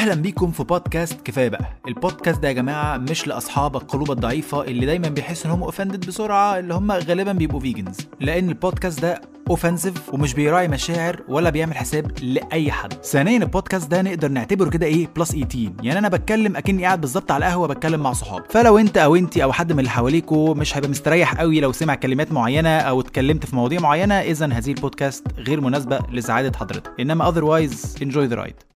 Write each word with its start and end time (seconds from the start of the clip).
أهلا 0.00 0.14
بيكم 0.14 0.50
في 0.50 0.64
بودكاست 0.64 1.20
كفاية 1.24 1.48
بقى. 1.48 1.64
البودكاست 1.88 2.40
ده 2.40 2.48
يا 2.48 2.52
جماعة 2.52 2.96
مش 2.96 3.26
لأصحاب 3.26 3.76
القلوب 3.76 4.10
الضعيفة 4.10 4.62
اللي 4.64 4.86
دايما 4.86 5.08
بيحسوا 5.08 5.46
ان 5.46 5.50
هم 5.56 5.62
offended 5.62 6.06
بسرعة 6.06 6.58
اللي 6.58 6.74
هم 6.74 6.92
غالبا 6.92 7.32
بيبقوا 7.32 7.60
vegans 7.60 7.96
لأن 8.20 8.48
البودكاست 8.48 9.00
ده 9.02 9.20
offensive 9.50 10.14
ومش 10.14 10.34
بيراعي 10.34 10.68
مشاعر 10.68 11.20
ولا 11.28 11.50
بيعمل 11.50 11.76
حساب 11.76 12.12
لأي 12.22 12.72
حد. 12.72 12.92
ثانيا 12.92 13.38
البودكاست 13.38 13.90
ده 13.90 14.02
نقدر 14.02 14.28
نعتبره 14.28 14.70
كده 14.70 14.86
إيه 14.86 15.08
plus 15.16 15.30
18 15.32 15.70
يعني 15.82 15.98
أنا 15.98 16.08
بتكلم 16.08 16.56
أكني 16.56 16.84
قاعد 16.84 17.00
بالظبط 17.00 17.30
على 17.30 17.46
القهوة 17.46 17.68
بتكلم 17.68 18.00
مع 18.00 18.12
صحابي 18.12 18.44
فلو 18.50 18.78
أنت 18.78 18.98
أو 18.98 19.16
انت 19.16 19.38
أو 19.38 19.52
حد 19.52 19.72
من 19.72 19.78
اللي 19.78 19.90
حواليكوا 19.90 20.54
مش 20.54 20.76
هيبقى 20.76 20.90
مستريح 20.90 21.34
قوي 21.34 21.60
لو 21.60 21.72
سمع 21.72 21.94
كلمات 21.94 22.32
معينة 22.32 22.78
أو 22.78 23.00
اتكلمت 23.00 23.46
في 23.46 23.56
مواضيع 23.56 23.80
معينة 23.80 24.14
اذا 24.14 24.46
هذه 24.46 24.70
البودكاست 24.70 25.26
غير 25.38 25.60
مناسبة 25.60 25.98
لسعادة 26.12 26.58
حضرتك. 26.58 26.90
إنما 27.00 27.32
otherwise 27.32 28.02
enjoy 28.02 28.32
the 28.34 28.36
ride. 28.46 28.69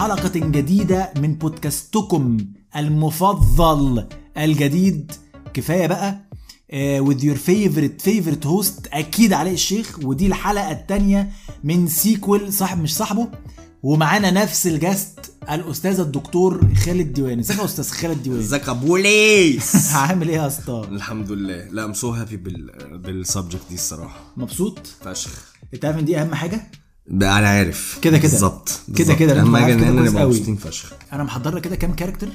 حلقة 0.00 0.38
جديدة 0.50 1.12
من 1.16 1.34
بودكاستكم 1.34 2.36
المفضل 2.76 4.06
الجديد. 4.38 5.12
كفاية 5.54 5.86
بقى 5.86 6.20
آه، 6.70 7.00
with 7.00 7.18
your 7.18 7.36
favorite 7.36 8.02
favorite 8.06 8.44
host 8.48 8.88
أكيد 8.92 9.32
علاء 9.32 9.52
الشيخ 9.52 9.98
ودي 10.04 10.26
الحلقة 10.26 10.70
الثانية 10.70 11.30
من 11.64 11.86
sequel 11.88 12.52
صاحب 12.52 12.82
مش 12.82 12.96
صاحبه. 12.96 13.28
ومعانا 13.82 14.30
نفس 14.30 14.66
ال 14.66 14.75
guest 14.75 15.18
الأستاذ 15.50 16.00
الدكتور 16.00 16.74
خالد 16.74 17.12
ديواني. 17.12 17.40
ازيك 17.40 17.58
يا 17.58 17.64
أستاذ 17.64 17.90
خالد 17.90 18.22
ديواني؟ 18.22 18.42
ازيك 18.42 18.68
يا 18.68 18.72
بوليس 18.72 19.76
عامل 19.94 20.28
إيه 20.28 20.36
يا 20.36 20.46
اسطى؟ 20.46 20.86
الحمد 20.90 21.30
لله. 21.32 21.68
لا 21.70 21.84
I'm 21.84 21.92
so 21.94 22.10
happy 22.10 22.36
بال 22.36 22.70
بال 22.98 23.12
subject 23.12 23.62
دي 23.68 23.74
الصراحة. 23.74 24.20
مبسوط؟ 24.36 24.86
فشخ. 25.04 25.52
انت 25.74 25.84
عارف 25.84 25.98
ان 25.98 26.04
دي 26.04 26.20
اهم 26.20 26.34
حاجة؟ 26.34 26.70
بقى 27.06 27.38
أنا 27.38 27.48
عارف. 27.48 27.98
كده 28.02 28.18
كده. 28.18 28.28
بالظبط. 28.30 28.80
كده. 28.96 29.14
كده، 29.14 29.40
اهم 29.40 29.56
حاجة 29.56 29.74
ان 29.74 29.82
إحنا 29.82 30.10
نبقى. 30.10 30.26
مبسوطين 30.26 30.56
فشخ. 30.56 30.92
أنا 31.12 31.24
محضر 31.24 31.54
لك 31.56 31.62
كده 31.62 31.76
كام 31.76 31.92
character 31.94 32.28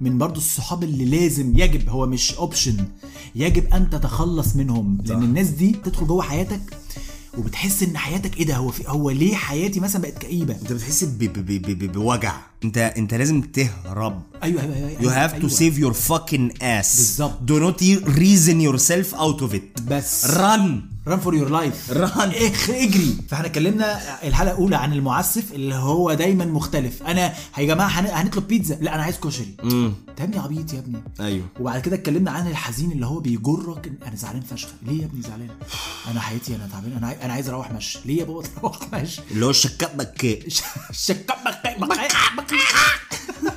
من 0.00 0.18
برضو 0.18 0.40
الصحاب 0.40 0.84
اللي 0.84 1.04
لازم 1.04 1.58
يجب 1.58 1.88
هو 1.88 2.06
مش 2.06 2.34
option 2.34 2.76
يجب 3.34 3.74
أن 3.74 3.90
تتخلص 3.90 4.56
منهم. 4.56 4.98
لأن 5.04 5.22
الناس 5.22 5.48
دي 5.48 5.76
تدخل 5.84 6.06
جوه 6.06 6.22
حياتك 6.22 6.60
وبتحس 7.38 7.82
إن 7.82 7.96
حياتك 7.98 8.36
إيه 8.36 8.46
ده؟ 8.46 8.56
هو 8.56 8.68
في 8.70 8.84
هو 8.86 9.10
ليه 9.10 9.34
حياتي 9.34 9.80
مثلا 9.80 10.02
بقت 10.02 10.18
كئيبة؟ 10.18 10.54
أنت 10.54 10.72
بتحس 10.72 11.04
ب- 11.04 11.18
ب- 11.18 11.62
ب- 11.78 11.92
بوجع. 11.92 12.36
انت 12.64 12.78
أنت 12.78 13.14
لازم 13.14 13.40
تهرب. 13.42 14.22
أيوه 14.42 14.62
أيوه 14.62 14.76
أيوه 14.76 15.00
You 15.00 15.14
have 15.14 15.32
to 15.32 15.44
أيوة. 15.44 15.50
save 15.50 15.76
your 15.78 15.96
fucking 16.08 16.52
ass. 16.58 16.96
بالظبط. 16.96 17.38
Do 17.46 17.54
not 17.54 17.82
reason 18.06 18.60
yourself 18.60 19.14
out 19.20 19.40
of 19.42 19.54
it. 19.54 19.82
بس. 19.82 20.26
Run. 20.26 20.89
Run 21.06 21.20
for 21.20 21.34
your 21.34 21.48
life 21.50 21.90
Run. 21.92 22.18
اجري. 22.70 23.16
فاحنا 23.28 23.46
اتكلمنا 23.46 23.98
الحلقة 24.28 24.52
الأولى 24.52 24.76
عن 24.76 24.92
المعسف 24.92 25.52
اللي 25.52 25.74
هو 25.74 26.14
دايما 26.14 26.44
مختلف. 26.44 27.02
أنا 27.02 27.34
يا 27.58 27.64
جماعة 27.64 27.88
هن- 27.88 28.06
هنطلب 28.26 28.48
بيتزا. 28.48 28.74
لا 28.80 28.94
أنا 28.94 29.02
عايز 29.02 29.16
كشري. 29.18 29.54
انت 29.64 30.20
يا 30.20 30.24
ابني 30.24 30.38
عبيط 30.38 30.72
يا 30.72 30.78
ابني. 30.78 31.02
أيوه. 31.20 31.46
وبعد 31.60 31.80
كده 31.80 31.96
اتكلمنا 31.96 32.30
عن 32.30 32.46
الحزين 32.46 32.92
اللي 32.92 33.06
هو 33.06 33.20
بيجرك. 33.20 33.92
أنا 34.06 34.16
زعلان 34.16 34.40
فشخ. 34.40 34.68
ليه 34.86 35.00
يا 35.00 35.06
ابني 35.06 35.22
زعلان؟ 35.22 35.48
أنا 36.10 36.20
حياتي 36.20 36.56
أنا 36.56 36.68
تعبان. 36.72 36.92
أنا 36.96 37.24
أنا 37.24 37.32
عايز 37.32 37.48
أروح 37.48 37.72
مشي. 37.72 37.98
ليه 38.04 38.18
يا 38.20 38.24
بابا 38.24 38.42
تروح 38.42 38.78
مشي؟ 38.94 39.20
اللي 39.30 39.46
هو 39.46 39.50
الشكاك 39.50 39.96
بكاء 39.96 40.40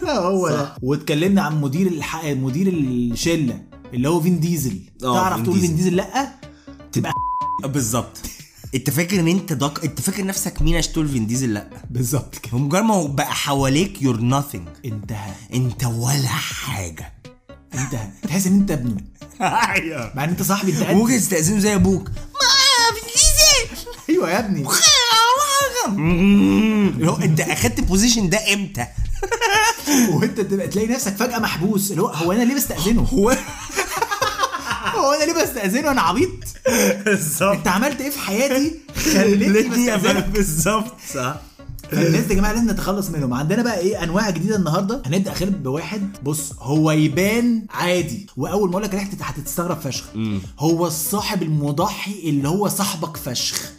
هو 0.07 0.49
ده. 0.49 0.73
واتكلمنا 0.81 1.41
عن 1.41 1.61
مدير 1.61 1.87
الح... 1.87 2.25
مدير 2.25 2.67
الشلة 2.67 3.61
اللي 3.93 4.09
هو 4.09 4.21
فين 4.21 4.39
ديزل. 4.39 4.79
آه، 5.03 5.13
تعرف 5.13 5.41
تقول 5.43 5.59
فين. 5.59 5.75
ديزل؟ 5.75 5.95
لأ. 5.95 6.29
تبقى 6.91 7.11
بالظبط. 7.67 8.17
انت 8.75 8.89
فاكر 8.89 9.19
ان 9.19 9.27
انت 9.27 9.53
دك... 9.53 9.83
انت 9.83 10.01
فاكر 10.01 10.25
نفسك 10.25 10.61
مين 10.61 10.75
عشان 10.75 10.93
تقول 10.93 11.07
فين 11.09 11.27
ديزل؟ 11.27 11.53
لا. 11.53 11.67
بالظبط 11.89 12.35
كده. 12.37 12.51
بمجرد 12.57 12.83
ما 12.83 12.93
هو 12.93 13.07
بقى 13.07 13.33
حواليك 13.35 14.01
you're 14.01 14.17
nothing. 14.17 14.85
انتهى. 14.85 15.31
انت 15.53 15.83
ولا 15.83 16.27
حاجة. 16.27 17.13
انتهى. 17.73 18.09
تحس 18.27 18.47
ان 18.47 18.53
انت 18.53 18.71
ابنه 18.71 18.97
أيوه. 19.41 20.11
مع 20.15 20.23
ان 20.23 20.29
انت 20.29 20.41
صاحبي 20.41 20.71
انت 20.71 20.89
ممكن 20.89 21.17
تستأذنه 21.17 21.59
زي 21.59 21.75
أبوك. 21.75 22.09
ما 22.09 22.99
فين 22.99 23.09
ديزل! 23.13 23.87
أيوه 24.09 24.29
يا 24.31 24.39
ابني. 24.39 24.65
اللي 25.87 27.11
هو 27.11 27.15
انت 27.15 27.39
أخدت 27.41 27.79
ال 27.79 27.85
position 27.85 28.29
ده 28.29 28.53
إمتى؟ 28.53 28.87
وانت 30.13 30.41
تلاقي 30.41 30.87
نفسك 30.87 31.15
فجأة 31.15 31.39
محبوس. 31.39 31.91
اللي 31.91 32.01
هو 32.01 32.07
هو 32.07 32.31
أنا 32.31 32.43
ليه 32.43 32.55
بستأذنه؟ 32.55 33.01
هو 33.01 33.37
هو 35.03 35.11
أنا 35.13 35.23
ليه 35.23 35.43
بستأذنه؟ 35.43 35.91
أنا 35.91 36.01
عبيط. 36.01 36.29
بالظبط. 37.05 37.55
انت 37.55 37.67
عملت 37.67 38.01
إيه 38.01 38.09
في 38.09 38.19
حياتي؟ 38.19 38.79
خليتني 38.95 39.49
ليتني 39.53 39.69
بستاذنك 39.97 40.25
بالظبط 40.27 40.93
صح. 41.13 41.35
فالناس 41.91 42.23
دي 42.25 42.33
يا 42.33 42.39
جماعة 42.39 42.53
لازم 42.53 42.69
نتخلص 42.71 43.09
منهم. 43.09 43.33
عندنا 43.33 43.63
بقى 43.63 43.79
إيه؟ 43.79 44.03
انواع 44.03 44.29
جديدة 44.29 44.55
النهارده. 44.55 45.01
هنبدأ 45.05 45.33
خالد 45.33 45.63
بواحد. 45.63 46.15
بص 46.23 46.53
هو 46.59 46.91
يبان 46.91 47.65
عادي. 47.69 48.27
وأول 48.37 48.67
ما 48.69 48.71
أقول 48.71 48.83
لك 48.83 48.93
ريحته 48.93 49.17
هتستغرب 49.23 49.79
فشخ. 49.79 50.05
هو 50.59 50.87
الصاحب 50.87 51.43
المضحي 51.43 52.29
اللي 52.29 52.47
هو 52.47 52.67
صاحبك 52.67 53.17
فشخ. 53.17 53.71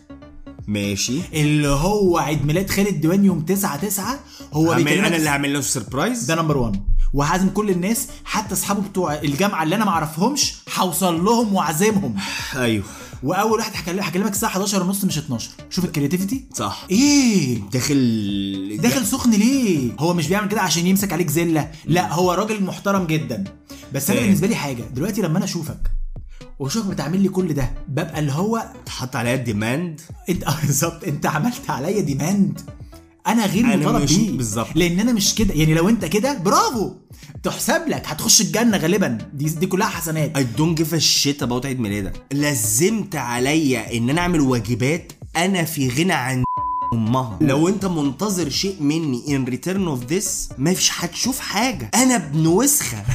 ماشي. 0.67 1.21
اللي 1.35 1.69
هو 1.69 2.19
عيد 2.19 2.47
ميلاد 2.47 2.71
خالد 2.71 3.01
ديواني 3.01 3.25
يوم 3.25 3.41
9 3.41 3.77
9 3.77 4.19
هو 4.53 4.75
بيكلمك 4.75 5.06
أنا 5.06 5.17
اللي 5.17 5.29
هعمل 5.29 5.53
له 5.55 5.61
surprise 5.61 6.25
ده 6.25 6.35
number 6.35 6.57
1 6.56 6.83
وهعزم 7.15 7.49
كل 7.51 7.71
الناس 7.71 8.09
حتى 8.25 8.55
أصحابه 8.55 8.81
بتوع 8.83 9.15
الجامعة 9.15 9.63
اللي 9.63 9.75
أنا 9.77 9.85
ما 9.85 9.91
أعرفهمش 9.91 10.55
هوصل 10.79 11.25
لهم 11.25 11.55
وأعزمهم. 11.55 12.15
أيوه. 12.57 12.85
وأول 13.23 13.59
واحد 13.59 13.73
هكلم- 13.75 14.01
هكلمك 14.03 14.33
الساعة 14.33 14.51
11 14.51 14.83
ونص 14.83 15.05
مش 15.05 15.19
12 15.19 15.51
شوف 15.71 15.85
ال 15.85 15.90
creativity 15.90 16.45
صح. 16.55 16.87
إيه؟ 16.91 17.59
داخل 17.73 18.79
داخل 18.83 19.07
سخن 19.07 19.31
ليه؟ 19.31 19.93
هو 19.99 20.15
مش 20.15 20.29
بيعمل 20.29 20.49
كده 20.49 20.61
عشان 20.61 20.87
يمسك 20.87 21.13
عليك 21.13 21.31
زلة. 21.31 21.71
لا 21.85 22.13
هو 22.15 22.33
راجل 22.33 22.65
محترم 22.65 23.07
جدا. 23.07 23.45
بس 23.95 24.11
أنا. 24.11 24.21
بالنسبة 24.21 24.47
لي 24.47 24.55
حاجة 24.57 24.83
دلوقتي 24.83 25.23
لما 25.23 25.37
أنا 25.37 25.45
أشوفك 25.45 25.91
وأشوفك 26.59 26.87
بتعمل 26.91 27.21
لي 27.21 27.29
كل 27.29 27.55
ده 27.55 27.71
ببقى 27.89 28.19
اللي 28.19 28.33
هو 28.33 28.65
تحط 28.87 29.17
عليا 29.17 29.37
demand 29.37 30.01
انت 30.29 30.45
بالظبط 30.67 31.05
أنت 31.05 31.27
عملت 31.27 31.71
عليا 31.71 32.01
demand 32.01 32.61
أنا 33.27 33.47
غير 33.47 33.65
أنا 33.65 33.77
مطالب 33.77 34.07
بيه. 34.09 34.31
بالظبط. 34.37 34.69
لأن 34.75 35.01
أنا 35.01 35.12
مش 35.12 35.35
كده. 35.35 35.55
يعني 35.55 35.75
لو 35.75 35.89
أنت 35.89 36.05
كده 36.05 36.35
برافو. 36.39 36.93
تحسب 37.43 37.83
لك. 37.89 38.03
هتخش 38.07 38.41
الجنة 38.41 38.77
غالبا. 38.77 39.19
دي 39.35 39.45
دي 39.49 39.67
كلها 39.67 39.89
حسنات. 39.89 40.39
I 40.39 40.41
don't 40.59 40.79
give 40.81 40.93
a 40.93 41.01
shit 41.01 41.47
about 41.47 41.67
عيد 41.67 41.81
ميلادك. 41.81 42.23
لزمت 42.33 43.17
عليا 43.17 43.97
إن 43.97 44.11
أنا 44.11 44.21
أعمل 44.21 44.41
واجبات 44.41 45.12
أنا 45.37 45.65
في 45.65 45.89
غنى 45.89 46.12
عن 46.12 46.45
أمها. 46.93 47.39
لو 47.41 47.69
أنت 47.69 47.85
منتظر 47.87 48.49
شيء 48.51 48.77
مني 48.81 49.23
in 49.27 49.51
return 49.51 49.89
of 49.99 50.12
this 50.12 50.59
مش 50.59 50.91
هتشوف 50.95 51.41
حاجة. 51.41 51.91
أنا 51.95 52.17
ابن 52.17 52.47
وسخة. 52.47 53.05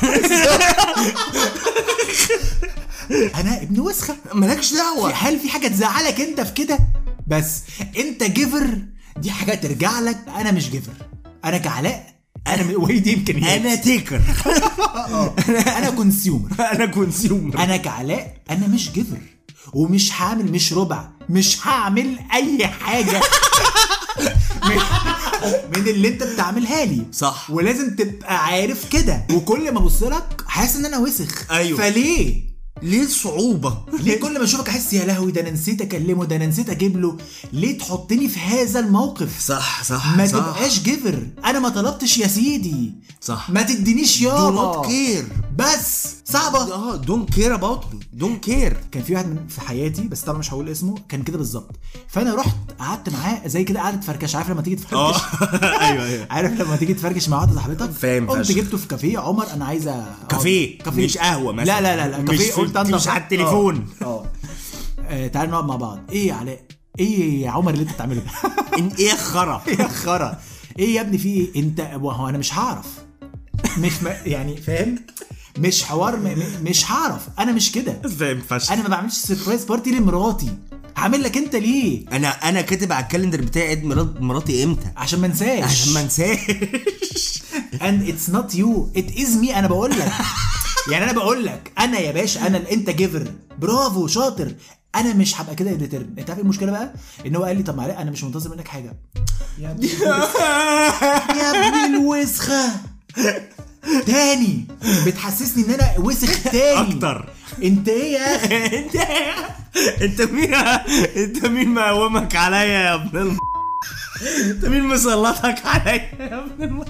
أنا 3.40 3.62
ابن 3.62 3.80
وسخة. 3.80 4.16
مالكش 4.34 4.74
دعوة. 4.74 5.12
هل 5.12 5.40
في 5.40 5.50
حاجة 5.50 5.68
تزعلك 5.68 6.22
أنت 6.22 6.42
في 6.42 6.54
كده؟ 6.54 6.80
بس 7.28 7.62
أنت 7.98 8.24
giver 8.24 8.78
دي 9.22 9.32
حاجة 9.32 9.56
ترجع 9.56 10.00
لك 10.00 10.18
أنا 10.36 10.52
مش 10.52 10.70
giver. 10.70 10.94
أنا 11.46 11.58
كعلاء 11.58 12.14
أنا 12.48 12.78
وهي 12.78 13.00
دي 13.00 13.14
امكانيات 13.14 13.62
أنا 13.62 13.76
taker. 13.76 14.22
أنا 15.78 15.90
consumer 15.90 16.50
أنا 16.74 16.86
consumer 16.86 17.60
أنا 17.64 17.78
كعلاء 17.78 18.34
أنا 18.50 18.68
مش 18.68 18.92
giver. 18.92 19.18
ومش 19.74 20.22
هعمل 20.22 20.52
مش 20.52 20.74
ربع 20.74 21.10
مش 21.30 21.68
هعمل 21.68 22.20
أي 22.34 22.68
حاجة. 22.68 23.22
من- 24.66 24.80
من 25.76 25.88
اللي 25.88 26.08
أنت 26.08 26.24
بتعملها 26.24 26.86
لي. 26.86 27.04
صح. 27.12 27.50
ولازم 27.52 27.96
تبقى 27.96 28.46
عارف 28.46 28.90
كده. 28.90 29.26
وكل 29.34 29.72
ما 29.72 29.80
أبص 29.80 30.04
لك 30.04 30.44
حاسس 30.48 30.76
إن 30.76 30.86
أنا 30.86 30.98
وسخ. 30.98 31.52
أيوه. 31.52 31.78
فليه؟ 31.78 32.49
ليه 32.84 33.08
صعوبة؟ 33.08 33.78
ليه 34.00 34.20
كل 34.20 34.38
ما 34.40 34.44
أشوفك 34.44 34.70
أحس 34.70 34.94
يا 34.94 35.06
لهوي 35.06 35.32
ده 35.32 35.42
أنا 35.42 35.50
نسيت 35.52 35.82
أكلمه 35.82 36.26
ده 36.26 36.36
أنا 36.36 36.46
نسيت 36.46 36.70
أجيب 36.70 36.98
له 36.98 37.18
ليه 37.54 37.78
تحطني 37.78 38.28
في 38.30 38.40
هذا 38.40 38.80
الموقف؟ 38.80 39.40
صح 39.42 39.84
صح 39.84 40.18
ما 40.18 40.28
صح. 40.28 40.32
تبقاش 40.38 40.80
جيفر 40.80 41.28
أنا 41.46 41.60
ما 41.60 41.70
طلبتش 41.70 42.18
يا 42.18 42.28
سيدي. 42.28 42.94
صح. 43.22 43.50
ما 43.50 43.62
تدينيش 43.62 44.22
يابا 44.22 44.82
care. 44.84 45.24
بس 45.58 46.06
صعبة. 46.30 46.74
آه 46.74 47.02
don't 47.02 47.34
care 47.36 47.60
about 47.60 47.82
me. 47.94 48.20
Don't 48.22 48.48
care. 48.50 48.74
كان 48.92 49.04
في 49.04 49.14
واحد 49.14 49.28
من 49.28 49.48
في 49.48 49.62
حياتي 49.62 50.02
بس 50.08 50.22
طبعا 50.22 50.40
مش 50.40 50.54
هقول 50.54 50.70
اسمه 50.70 50.96
كان 51.10 51.24
كده 51.24 51.38
بالظبط. 51.38 51.76
فأنا 52.08 52.36
رحت 52.36 52.56
قعدت 52.80 53.10
معاه 53.10 53.48
زي 53.48 53.64
كده 53.64 53.80
قعدة 53.80 54.02
فركش. 54.02 54.36
عارف 54.36 54.50
لما 54.50 54.62
تيجي 54.62 54.76
آه. 54.94 55.12
تفركش 55.12 55.24
أيوه 55.82 56.06
أيوه. 56.06 56.28
عارف 56.32 56.62
لما 56.62 56.76
تيجي 56.76 56.94
تفركش 56.94 57.30
مع 57.30 57.38
واحدة 57.38 57.56
صاحبتك؟ 57.56 57.90
فاهم 57.92 58.30
قمت. 58.30 58.52
جبته 58.52 58.78
في 58.78 58.88
كافيه. 58.88 59.20
عمر 59.20 59.46
أنا 59.54 59.66
عايزه 59.66 60.06
كافيه، 60.30 60.78
كافيه. 60.80 61.06
مش 61.06 61.18
قهوة 61.18 61.54
مثلا. 61.54 61.66
لا 61.66 61.82
لا 61.82 62.08
لا, 62.10 62.18
لا. 62.18 62.24
كافيه. 62.26 62.52
في- 62.52 62.62
قلت 62.62 62.78
انضف 62.78 62.94
مش 62.96 63.08
على 63.08 63.24
التليفون. 63.24 63.88
آه. 64.02 64.26
آه، 65.08 65.28
تعال 65.28 65.50
نقعد 65.50 65.66
مع 65.66 65.76
بعض. 65.76 66.00
إيه 66.12 66.28
يا 66.28 66.34
علاء؟ 66.34 66.62
إيه 67.00 67.42
يا 67.42 67.50
عمر 67.52 67.72
اللي 67.74 67.84
أنت 67.84 67.94
بتعمله 67.94 68.22
ده؟ 68.22 68.32
إيه 69.00 69.16
خرا؟ 69.16 69.62
يا 69.80 69.88
خرا؟ 69.88 70.40
إيه 70.80 70.96
يا 70.96 71.02
ابني 71.02 71.18
في 71.18 71.30
إيه 71.30 71.62
انت 71.64 71.80
هو 71.82 72.30
أنا 72.30 72.38
مش 72.38 72.54
هعرف. 72.54 72.86
مش 73.78 73.92
يعني 74.26 74.58
فاهم؟ 74.58 74.96
مش 75.60 75.84
حوار 75.84 76.16
م... 76.18 76.44
مش 76.64 76.92
هعرف. 76.92 77.28
أنا 77.40 77.52
مش 77.52 77.72
كده. 77.72 78.02
فاهم 78.20 78.42
فشخ 78.50 78.72
أنا 78.72 78.82
ما 78.84 78.90
بعملش 78.90 79.14
surprise 79.14 79.64
party 79.66 79.92
لمراتي. 79.92 80.50
هعمل 80.98 81.24
لك 81.24 81.38
أنت 81.38 81.56
ليه؟ 81.56 82.06
أنا 82.12 82.28
أنا 82.50 82.62
كاتب 82.62 82.92
على 82.92 83.04
ال 83.04 83.08
calendar 83.08 83.42
بتاعي 83.42 83.68
عيد 83.68 83.84
ميلاد 83.84 84.22
مراتي 84.22 84.64
إمتى؟ 84.64 84.88
عشان 84.98 85.20
ما 85.20 85.28
انساش. 85.28 85.64
عشان 85.64 85.94
ما 85.94 86.02
انساش. 86.02 86.40
And 87.74 88.08
it's 88.12 88.32
not 88.34 88.54
you. 88.56 89.00
It 89.02 89.16
is 89.20 89.30
me. 89.44 89.56
أنا 89.56 89.68
بقول 89.68 89.92
لك. 89.92 90.12
يعني 90.92 91.04
أنا 91.06 91.12
بقول 91.14 91.46
لك. 91.46 91.72
أنا 91.80 92.00
يا 92.00 92.12
باشا 92.12 92.48
أنا 92.48 92.72
أنت 92.72 92.90
giver 92.90 93.32
برافو 93.60 94.08
شاطر. 94.08 94.54
أنا 94.96 95.14
مش 95.14 95.42
هبقى 95.42 95.56
كده 95.56 95.72
return 95.72 96.10
أنت 96.18 96.30
عارف 96.30 96.40
إيه 96.40 96.44
المشكلة 96.44 96.72
بقى؟ 96.72 96.94
إن 97.26 97.36
هو 97.36 97.44
قال 97.44 97.58
لي 97.58 97.64
طب 97.64 97.78
معلش 97.78 97.96
أنا 97.98 98.12
مش 98.12 98.24
منتظر 98.24 98.50
منك 98.50 98.68
حاجة. 98.68 98.96
يا 99.60 99.72
ابني 99.72 99.90
الوسخة. 101.86 102.72
تاني. 104.06 104.66
بتحسسني 105.06 105.66
إن 105.66 105.72
أنا 105.74 105.94
وسخ 106.00 106.44
تاني. 106.44 106.96
أكتر. 106.96 107.30
أنت 107.64 107.90
إيه 107.90 108.14
يا؟ 108.14 108.36
أخي 108.36 108.78
انت 108.80 108.96
أنت 110.02 110.22
مين 110.22 110.54
أنت 111.18 111.46
مين 111.46 111.70
مقومك 111.74 112.36
عليا 112.36 112.64
يا 112.64 112.94
ابن 112.96 113.18
الم... 113.18 113.38
أنت 114.50 114.66
مين 114.66 114.84
مسلطك 114.84 115.66
عليا 115.66 115.94
يا 116.20 116.40
ابن 116.46 116.64
الم... 116.64 116.86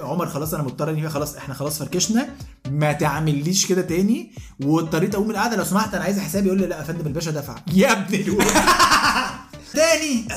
عمر 0.00 0.26
خلاص 0.28 0.54
أنا 0.54 0.62
مضطر 0.62 0.90
ان 0.90 0.96
هي 0.96 1.08
خلاص 1.08 1.36
إحنا 1.36 1.54
خلاص 1.54 1.78
فركشنا. 1.78 2.28
ما 2.70 2.92
تعمليش 2.92 3.66
كده 3.66 3.82
تاني. 3.82 4.32
واضطريت 4.60 5.14
أقوم 5.14 5.28
من 5.28 5.34
القعدة. 5.34 5.56
لو 5.56 5.64
سمحت 5.64 5.94
أنا 5.94 6.04
عايز 6.04 6.18
حسابي 6.18 6.46
يقول 6.46 6.60
لي 6.60 6.66
لا 6.66 6.78
يا 6.78 6.82
فندم 6.82 7.06
الباشا 7.06 7.30
دفع. 7.30 7.54
يا 7.74 7.92
ابن 7.92 8.14
الولد 8.14 8.46
تاني. 9.74 10.28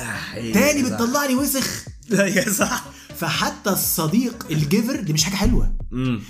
تاني 0.53 0.83
بتطلعني 0.83 1.35
وسخ. 1.35 1.83
يا 2.11 2.51
صح 2.51 2.83
فحتى 3.19 3.69
الصديق 3.69 4.45
ال 4.51 4.60
giver 4.60 5.01
دي 5.01 5.13
مش 5.13 5.23
حاجة 5.23 5.35
حلوة. 5.35 5.73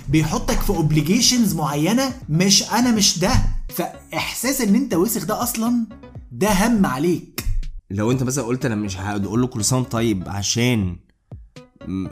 بيحطك 0.08 0.60
في 0.60 0.70
obligations 0.70 1.54
معينة 1.54 2.12
مش 2.28 2.62
أنا 2.62 2.90
مش 2.90 3.18
ده. 3.18 3.32
فإحساس 3.74 4.60
إن 4.60 4.74
أنت 4.74 4.94
وسخ 4.94 5.24
ده 5.24 5.42
أصلا 5.42 5.86
ده 6.32 6.66
هم 6.66 6.86
عليك. 6.86 7.44
لو 7.90 8.10
أنت 8.10 8.22
مثلا 8.22 8.44
قلت 8.44 8.66
أنا 8.66 8.74
مش 8.74 8.96
هقول 8.96 9.40
له 9.40 9.46
كل 9.46 9.64
سنة 9.64 9.82
طيب 9.82 10.24
عشان 10.28 10.96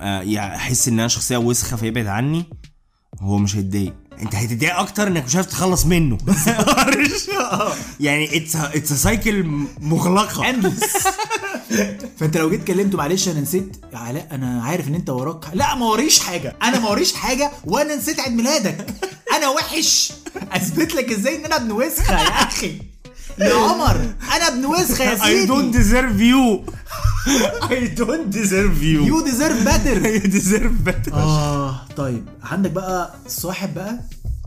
آه، 0.01 0.39
أحس 0.57 0.89
إن 0.89 0.99
أنا 0.99 1.09
شخصية 1.09 1.37
وسخة 1.37 1.77
فيبعد 1.77 2.07
عني 2.07 2.45
هو 3.21 3.39
مش 3.39 3.57
هيتضايق. 3.57 3.95
أنت 4.23 4.35
هتتضايق 4.35 4.79
أكتر 4.79 5.07
إنك 5.09 5.25
مش 5.25 5.37
عارف 5.37 5.47
تخلص 5.47 5.87
منه. 5.87 6.19
يعني 8.01 8.37
it's 8.37 8.57
it's 8.57 8.93
cycle 8.93 9.45
مغلقة. 9.81 10.51
فانت 12.21 12.37
لو 12.37 12.51
جيت 12.51 12.65
كلمته 12.65 12.99
معلش 12.99 13.29
أنا 13.29 13.41
نسيت 13.41 13.77
يا 13.93 13.99
علاء 13.99 14.29
أنا 14.33 14.63
عارف 14.63 14.89
ان 14.89 14.95
انت 14.95 15.11
وراك. 15.11 15.45
لا 15.55 15.75
ما 15.75 15.87
وريش 15.87 16.19
حاجة. 16.19 16.57
أنا 16.63 16.79
ما 16.79 16.89
وريش 16.89 17.13
حاجة 17.13 17.51
وأنا 17.65 17.97
نسيت 17.97 18.21
عيد 18.21 18.33
ميلادك. 18.33 18.87
أنا 19.37 19.49
وحش. 19.49 20.13
اثبت 20.53 20.95
لك 20.95 21.13
إزاي 21.13 21.37
ان 21.37 21.45
أنا 21.45 21.57
ابن 21.57 21.73
وسخة 21.73 22.13
يا 22.23 22.29
أخي. 22.29 22.79
يا 23.39 23.55
عمر 23.55 23.97
أنا 24.37 24.49
ابن 24.49 24.65
وسخة 24.67 25.05
يا 25.05 25.07
سيدي 25.07 25.17
I 25.17 25.19
don't 25.21 25.79
deserve 25.79 26.21
you. 26.33 26.73
I 27.63 27.99
don't 28.01 28.37
deserve 28.37 28.79
you. 28.83 29.07
you 29.07 29.21
deserve 29.21 29.63
better 29.65 30.21
you 30.21 30.23
deserve 30.23 30.89
better. 30.89 31.13
آه. 31.15 31.81
طيب 31.97 32.25
عندك 32.43 32.71
بقى 32.71 33.15
صاحب 33.29 33.75
بقى؟ 33.75 34.01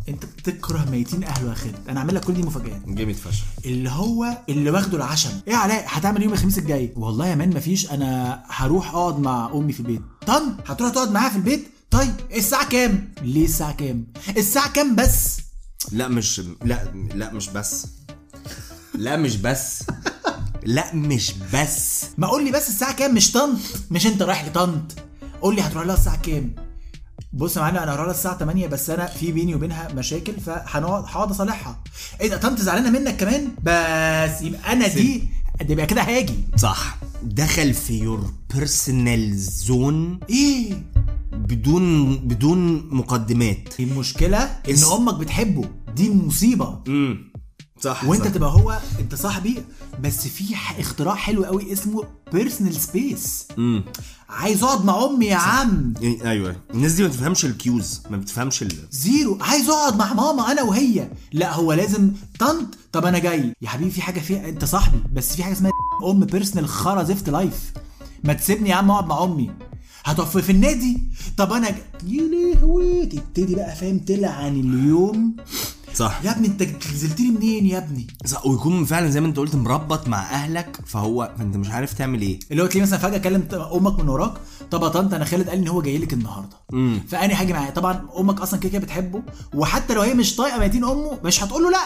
انت 0.10 0.26
بتكره 0.26 0.86
ميتين 0.92 1.24
اهله 1.24 1.50
يا 1.50 1.56
خالد 1.56 1.76
أنا 1.90 2.00
عامل 2.00 2.16
لك 2.16 2.24
كل 2.24 2.34
دي 2.34 2.42
مفاجآت. 2.42 2.82
جامد 2.88 3.16
فشخ 3.16 3.44
اللي 3.66 3.90
هو 3.90 4.38
اللي 4.50 4.70
واخده 4.72 4.98
العشم. 4.98 5.30
إيه 5.48 5.56
علاء 5.56 5.86
هتعمل 5.88 6.24
يوم 6.24 6.34
الخميس 6.34 6.58
الجاي. 6.58 6.94
والله 6.96 7.28
يا 7.28 7.36
مان 7.36 7.50
مفيش. 7.50 7.92
أنا 7.92 8.44
هروح 8.48 8.94
اقعد 8.94 9.20
مع 9.20 9.52
امي 9.54 9.74
في 9.74 9.80
البيت. 9.80 10.02
طن! 10.28 10.56
هتروح 10.68 10.92
تقعد 10.92 11.12
معاها 11.12 11.30
في 11.30 11.36
البيت؟ 11.36 11.68
طيب 11.92 12.14
الساعة 12.36 12.70
كام؟ 12.70 13.14
ليه 13.22 13.46
الساعة 13.46 13.72
كام؟ 13.72 14.06
الساعة 14.38 14.72
كام 14.72 14.96
بس؟ 14.96 15.38
لا 15.92 16.08
مش 16.08 16.42
لا 16.66 16.84
لا 17.16 17.34
مش 17.34 17.50
بس. 17.50 17.88
لا 18.96 19.18
مش 19.18 19.36
بس. 19.36 19.84
لا 20.64 20.96
مش 20.96 21.34
بس. 21.54 22.06
ما 22.18 22.28
قول 22.28 22.46
لي 22.46 22.52
بس 22.52 22.70
الساعة 22.70 22.94
كام 22.96 23.16
مش 23.16 23.32
طنط؟ 23.32 23.60
مش 23.92 24.08
انت 24.08 24.22
رايح 24.22 24.46
لطنط. 24.46 24.92
قول 25.42 25.56
لي 25.56 25.62
هتروح 25.62 25.86
لها 25.86 25.96
الساعة 25.96 26.22
كام؟ 26.22 26.56
بص 27.34 27.58
يا 27.58 27.62
معلم 27.62 27.78
أنا 27.78 27.92
لها 27.92 28.12
الساعة 28.12 28.38
8 28.38 28.68
بس 28.68 28.90
أنا 28.90 29.06
في 29.06 29.32
بيني 29.32 29.56
وبينها 29.56 29.94
مشاكل 29.94 30.34
فهنقعد 30.34 31.04
هقعد 31.04 31.30
اصالحها 31.30 31.80
إيه 32.22 32.30
ده 32.30 32.38
طنط 32.38 32.60
زعلانة 32.60 33.00
منك 33.00 33.18
كمان؟ 33.18 33.48
بس 33.64 34.42
يبقى 34.42 34.74
أنا 34.74 34.88
دي 34.88 35.24
يبقى 35.70 35.86
كده 35.86 36.02
هاجي. 36.02 36.34
صح. 36.58 36.98
دخل 37.24 37.74
في 37.74 38.00
your 38.00 38.34
personal 38.56 39.38
zone 39.38 40.20
إيه؟ 40.30 40.84
بدون 41.34 42.18
بدون 42.18 42.88
مقدمات. 42.96 43.80
المشكلة 43.80 44.38
إن 44.70 44.84
أمك 44.98 45.16
بتحبه. 45.16 45.66
دي 45.96 46.10
مصيبة. 46.10 46.80
امم 46.88 47.29
صح 47.82 48.04
وانت 48.04 48.28
تبقى 48.28 48.50
هو 48.50 48.80
انت 49.00 49.16
صاحبي 49.16 49.64
بس 50.04 50.28
في 50.28 50.44
اختراع 50.80 51.16
حلو 51.16 51.46
قوي 51.46 51.74
اسمه 51.74 52.04
personal 52.34 52.76
space 52.76 53.48
امم 53.58 53.84
عايز 54.30 54.64
اقعد 54.64 54.86
مع 54.86 55.06
امي 55.06 55.26
يا 55.26 55.36
عم. 55.36 55.94
أيوه. 56.02 56.56
الناس 56.74 56.92
دي 56.92 57.04
ما 57.04 57.10
بتفهمش 57.10 57.46
ال 57.46 57.57
cues 57.57 58.02
ما 58.10 58.18
بتفهمش 58.18 58.62
ال... 58.62 58.74
zero. 58.92 59.38
عايز 59.42 59.70
اقعد 59.70 59.96
مع 59.96 60.14
ماما 60.14 60.52
أنا 60.52 60.62
وهي. 60.62 61.10
لا 61.34 61.54
هو 61.54 61.74
لازم 61.74 62.12
طنط. 62.40 62.68
طب 62.92 63.06
أنا 63.06 63.20
جاي. 63.20 63.54
يا 63.62 63.70
حبيبي 63.70 63.92
في 63.92 64.02
حاجة 64.02 64.20
فيها 64.20 64.50
انت 64.50 64.66
صاحبي 64.66 64.98
بس 65.14 65.36
في 65.36 65.44
حاجة 65.44 65.54
اسمها 65.54 65.72
ام 66.06 66.20
personal 66.20 66.68
خرا 66.68 67.04
زفت 67.04 67.30
life 67.30 67.72
ما 68.24 68.34
تسيبني 68.34 68.70
يا 68.70 68.76
عم 68.76 68.92
اقعد 68.92 69.08
مع 69.08 69.24
امي. 69.24 69.52
هتقف 70.04 70.38
في 70.38 70.52
النادي. 70.52 70.98
طب 71.38 71.54
أنا 71.54 71.70
ج... 71.70 71.76
يا 72.08 72.22
لهوي. 72.22 73.06
تبتدي 73.06 73.56
بقى 73.56 73.76
فاهم 73.76 74.00
تلعن 74.00 74.60
اليوم. 74.60 75.36
صح. 76.00 76.20
يا 76.24 76.32
ابني 76.32 76.48
انت 76.48 76.64
نزلت 76.94 77.20
لي 77.20 77.32
منين 77.32 77.66
يا 77.66 77.78
ابني؟ 77.78 78.08
صح 78.26 78.46
ويكون 78.46 78.86
فعلا 78.86 79.10
زي 79.10 79.22
ما 79.22 79.28
انت 79.28 79.38
قلت 79.38 79.56
مربط 79.56 80.08
مع 80.08 80.20
أهلك 80.32 80.78
فهو 80.86 81.32
فانت 81.38 81.58
مش 81.58 81.70
عارف 81.70 81.94
تعمل 81.94 82.22
إيه. 82.22 82.40
اللي 82.52 82.64
هو 82.64 82.68
تلاقيه 82.68 82.82
مثلا 82.82 83.00
فجأة 83.00 83.18
كلم 83.18 83.48
أمك 83.74 84.00
من 84.00 84.10
وراك 84.10 84.34
طب 84.72 84.84
يا 84.84 84.88
طنط 84.88 85.14
أنا 85.14 85.26
خالد 85.26 85.50
قال 85.50 85.58
إن 85.60 85.68
هو 85.68 85.82
جاي 85.82 85.98
لك 85.98 86.14
النهارده. 86.14 86.50
امم 86.74 87.00
فانا 87.10 87.42
هاجي 87.42 87.54
معاه 87.54 87.70
طبعا 87.70 88.02
أمك 88.20 88.42
أصلا 88.42 88.60
كده 88.60 88.70
كده 88.72 88.82
بتحبه 88.82 89.22
وحتى 89.54 89.94
لو 89.94 90.02
هي 90.02 90.14
مش 90.14 90.36
طايقة 90.36 90.60
ميتين 90.60 90.84
أمه 90.84 91.20
مش 91.24 91.44
هتقول 91.44 91.64
له 91.64 91.70
لأ. 91.72 91.78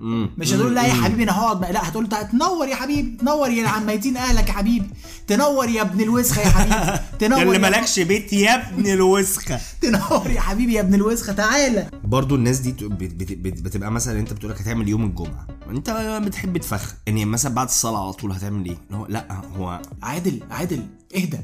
امم 0.00 0.30
مش 0.38 0.52
هتقول 0.52 0.74
له 0.74 0.82
لا 0.82 0.88
يا 0.88 0.94
حبيبي 0.94 1.22
أنا 1.22 1.32
هقعد 1.38 1.70
لا 1.72 1.88
هتقول 1.88 2.08
له 2.12 2.22
تنور 2.22 2.68
يا 2.68 2.76
حبيبي 2.76 3.16
تنور 3.16 3.50
يا 3.50 3.68
عم 3.68 3.86
ميتين 3.86 4.16
أهلك 4.16 4.48
يا 4.48 4.52
حبيبي. 4.52 4.86
تنور 5.26 5.68
يا 5.68 5.82
ابن 5.82 6.00
الوسخة 6.00 6.40
يا 6.42 6.48
حبيبي. 6.48 6.98
تنور 7.20 7.42
اللي 7.42 7.58
مالكش 7.58 8.00
بيت 8.00 8.32
يا 8.32 8.54
ابن 8.68 8.86
الوسخة. 8.86 9.60
تنور 9.82 10.30
يا 10.30 10.40
حبيبي 10.40 10.72
يا 10.74 10.80
ابن 10.80 10.94
الوسخة 10.94 11.32
تعالى. 11.32 11.88
برضو 12.04 12.34
الناس 12.34 12.58
دي 12.58 12.72
بت- 12.72 12.84
بت- 12.84 13.32
بت- 13.32 13.53
بتبقى 13.60 13.90
مثلا 13.90 14.20
أنت 14.20 14.32
بتقولك 14.32 14.60
هتعمل 14.60 14.88
يوم 14.88 15.04
الجمعة. 15.04 15.46
أنت 15.70 15.90
بتحب 16.26 16.58
تفخ. 16.58 16.94
يعني 17.06 17.24
مثلا 17.24 17.54
بعد 17.54 17.66
الصلاة 17.66 18.02
على 18.04 18.12
طول 18.12 18.32
هتعمل 18.32 18.66
إيه؟ 18.66 18.76
هو 18.92 19.06
لأ 19.06 19.40
هو 19.56 19.82
عادل 20.02 20.40
عادل 20.50 20.86
اهدى. 21.16 21.40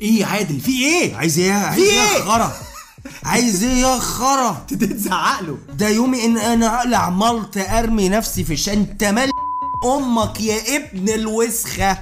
إيه 0.00 0.24
عادل؟ 0.24 0.60
في 0.60 0.72
إيه؟ 0.72 1.16
عايز 1.16 1.38
إيه؟ 1.38 1.52
عايز 1.52 1.82
إيه 1.82 1.92
يا 1.92 2.16
إيه؟ 2.16 2.22
خرا؟ 2.24 2.52
عايز 3.24 3.64
إيه 3.64 3.80
يا 3.80 3.98
خرا؟ 3.98 4.66
تزعق 4.80 5.42
له 5.42 5.58
ده 5.78 5.88
يومي 5.88 6.24
إن 6.24 6.38
أنا 6.38 6.96
عملت 6.96 7.58
أرمي 7.58 8.08
نفسي 8.08 8.44
في 8.44 8.72
أنت 8.72 9.04
مال 9.04 9.30
أمك 9.84 10.40
يا 10.40 10.76
ابن 10.76 11.08
الوسخة. 11.08 11.98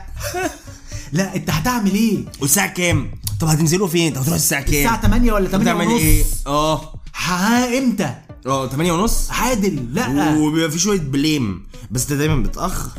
لأ 1.12 1.36
أنت 1.36 1.50
هتعمل 1.50 1.94
إيه؟ 1.94 2.24
والساعة 2.40 2.66
كام؟ 2.72 3.10
طب 3.40 3.48
هتنزلوا 3.48 3.88
فين؟ 3.88 4.12
طب 4.12 4.20
هتروح 4.20 4.34
الساعة 4.36 4.62
كام؟ 4.62 4.74
الساعة 4.74 5.02
8 5.02 5.32
ولا 5.32 5.48
8 5.48 5.70
هتعمل 5.70 5.86
ونص؟ 5.86 6.02
إيه؟ 6.02 6.24
آه. 6.46 6.94
ها 7.16 7.78
إمتى؟ 7.78 8.14
آه 8.46 8.68
8 8.68 8.92
ونص؟ 8.92 9.30
عادل 9.30 9.94
لأ. 9.94 10.36
وبيبقى 10.36 10.70
في 10.70 10.78
شوية 10.78 11.00
blame. 11.00 11.66
بس 11.90 12.02
انت 12.02 12.12
دايما 12.12 12.42
بتاخر 12.42 12.90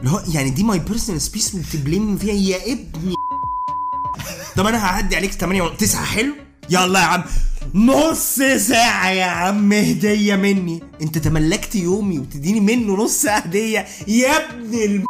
اللي 0.00 0.10
هو 0.10 0.22
يعني 0.32 0.50
دي 0.50 0.62
my 0.62 0.78
personal 0.78 1.20
space 1.20 1.54
وبت 1.54 1.77
blame 1.77 2.16
فيها. 2.16 2.34
يا 2.34 2.72
ابني. 2.72 3.14
طب 4.56 4.66
أنا 4.66 4.84
هعدي 4.86 5.16
عليك 5.16 5.32
8 5.32 5.62
و 5.62 5.68
9 5.68 6.04
حلو؟ 6.04 6.32
يلا 6.70 7.00
يا 7.00 7.04
عم. 7.04 7.24
نص 7.74 8.34
ساعة 8.56 9.10
يا 9.10 9.24
عم 9.24 9.72
هدية 9.72 10.36
مني. 10.36 10.82
أنت 11.02 11.18
تملكت 11.18 11.74
يومي 11.74 12.18
وتديني 12.18 12.60
منه 12.60 12.96
نص 13.04 13.26
هدية. 13.26 13.86
يا 14.08 14.30
ابن 14.36 14.74
ال 14.74 15.04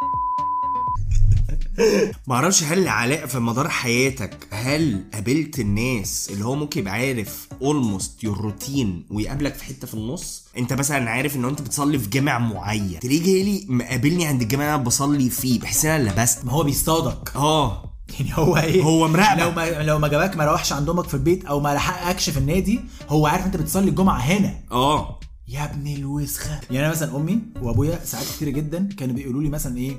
معرفش 2.27 2.63
هل 2.63 2.89
علاء 2.89 3.27
في 3.27 3.39
مدار 3.39 3.69
حياتك 3.69 4.47
هل 4.51 5.05
قابلت 5.15 5.59
الناس 5.59 6.31
اللي 6.33 6.45
هو 6.45 6.55
ممكن 6.55 6.81
يبقى 6.81 6.93
عارف 6.93 7.49
almost 7.63 8.25
your 8.25 8.39
routine 8.41 9.07
ويقابلك 9.11 9.55
في 9.55 9.65
حتة 9.65 9.87
في 9.87 9.95
النص؟ 9.95 10.45
انت 10.59 10.73
مثلا 10.73 11.11
عارف 11.11 11.37
ان 11.37 11.45
انت 11.45 11.63
بتصلي 11.63 11.99
في 11.99 12.09
جامع 12.09 12.39
معين 12.39 13.01
تلاقيه 13.01 13.23
جاي 13.23 13.43
لي 13.43 13.67
مقابلني 13.69 14.27
عند 14.27 14.43
الجامع 14.43 14.65
اللي 14.65 14.75
أنا 14.75 14.83
بصلي 14.85 15.31
فيه 15.31 15.61
بحس 15.61 15.85
إن 15.85 16.01
أنا 16.01 16.11
لبست 16.11 16.45
ما 16.45 16.53
هو 16.53 16.63
بيصطادك. 16.63 17.37
آه. 17.37 17.85
يعني 18.19 18.31
هو 18.35 18.57
إيه؟ 18.57 18.83
هو 18.83 19.09
مراقبك. 19.09 19.41
لو 19.43 19.51
ما 19.51 19.83
لو 19.83 19.99
ما 19.99 20.09
جابك 20.09 20.37
ما 20.37 20.45
روحش 20.45 20.73
عند 20.73 20.89
أمك 20.89 21.09
في 21.09 21.15
البيت 21.15 21.45
أو 21.45 21.61
ما 21.61 21.75
لحقكش 21.75 22.31
في 22.31 22.39
النادي 22.39 22.81
هو 23.09 23.27
عارف 23.27 23.47
أنت 23.47 23.57
بتصلي 23.57 23.89
الجمعة 23.91 24.19
هنا. 24.19 24.55
آه. 24.73 25.18
يا 25.49 25.65
ابن 25.65 25.87
الوسخة. 25.87 26.61
يعني 26.71 26.87
أنا 26.87 26.95
مثلا 26.95 27.17
أمي 27.17 27.43
وأبويا 27.63 28.05
ساعات 28.05 28.27
كتير 28.27 28.49
جدا 28.49 28.89
كانوا 28.97 29.15
بيقولوا 29.15 29.43
لي 29.43 29.49
مثلا 29.49 29.77
إيه 29.79 29.97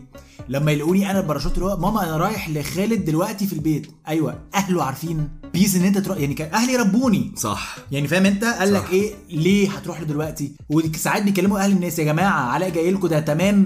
لما 0.50 0.72
يلاقوني 0.72 1.12
أنا 1.12 1.20
الباراشوت 1.20 1.53
اللي 1.53 1.65
هو 1.65 1.77
ماما 1.77 2.03
أنا 2.03 2.18
رايح 2.18 2.50
لخالد 2.50 3.06
دلوقتي 3.06 3.48
في 3.48 3.53
البيت. 3.53 3.88
أيوه 4.08 4.39
أهله 4.56 4.84
عارفين. 4.84 5.29
بس 5.53 5.75
إن 5.75 5.84
أنت 5.84 5.98
تروح 5.98 6.18
يعني 6.18 6.34
كان 6.34 6.53
أهلي 6.53 6.75
ربوني. 6.75 7.32
صح. 7.36 7.77
يعني 7.91 8.08
فاهم 8.08 8.25
أنت؟ 8.25 8.44
قال 8.44 8.74
لك. 8.74 8.89
إيه؟ 8.91 9.13
ليه 9.29 9.70
هتروح 9.72 10.00
له 10.00 10.06
دلوقتي؟ 10.06 10.51
وساعات 10.70 11.24
بيكلموا 11.24 11.60
أهل 11.60 11.72
الناس 11.72 12.00
يا 12.00 12.03
جماعة 12.03 12.39
علاء 12.51 12.70
جاي 12.70 12.91
لكم 12.91 13.08
ده 13.08 13.20
تمام. 13.20 13.65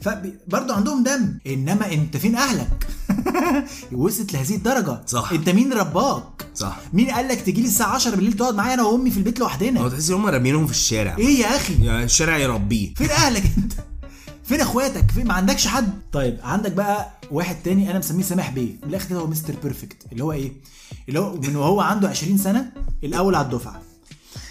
فبرضه 0.00 0.74
عندهم 0.74 1.02
دم. 1.02 1.38
إنما 1.46 1.92
أنت 1.92 2.16
فين 2.16 2.36
أهلك؟ 2.36 2.86
وصلت 3.92 4.32
لهذه 4.32 4.54
الدرجة. 4.54 5.00
صح. 5.06 5.32
أنت 5.32 5.48
مين 5.48 5.72
رباك؟ 5.72 6.46
صح. 6.54 6.76
مين 6.92 7.10
قال 7.10 7.28
لك 7.28 7.40
تجي 7.40 7.60
لي 7.60 7.66
الساعة 7.68 7.94
10 7.94 8.16
بالليل 8.16 8.32
تقعد 8.32 8.54
معايا 8.54 8.74
أنا 8.74 8.82
وأمي 8.82 9.10
في 9.10 9.16
البيت 9.16 9.38
هو 9.40 9.46
لوحدنا 9.46 9.88
تحس 9.88 10.08
إن 10.08 10.14
هم 10.14 10.26
رامينهم 10.26 10.66
في 10.66 10.72
الشارع. 10.72 11.16
إيه 11.18 11.40
يا 11.40 11.56
أخي؟ 11.56 11.84
يعني 11.84 12.04
الشارع 12.04 12.36
يربيه. 12.38 12.94
فين 12.94 13.10
أهلك 13.10 13.42
أنت؟ 13.58 13.72
فين 14.44 14.60
اخواتك؟ 14.60 15.10
فين؟ 15.10 15.26
ما 15.26 15.34
عندكش 15.34 15.66
حد؟ 15.66 15.92
طيب 16.12 16.38
عندك 16.42 16.72
بقى 16.72 17.10
واحد 17.30 17.56
تاني 17.64 17.90
أنا 17.90 17.98
مسميه 17.98 18.22
سامح 18.22 18.50
بيه. 18.50 18.72
من 18.82 18.88
الآخر 18.88 19.14
هو 19.16 19.26
Mr. 19.26 19.54
Perfect 19.62 19.96
اللي 20.12 20.24
هو 20.24 20.32
إيه؟ 20.32 20.52
اللي 21.08 21.20
هو 21.20 21.34
من 21.34 21.56
وهو 21.56 21.80
عنده 21.80 22.08
20 22.08 22.38
سنة 22.38 22.72
الأول 23.04 23.34
على 23.34 23.44
الدفعة. 23.44 23.82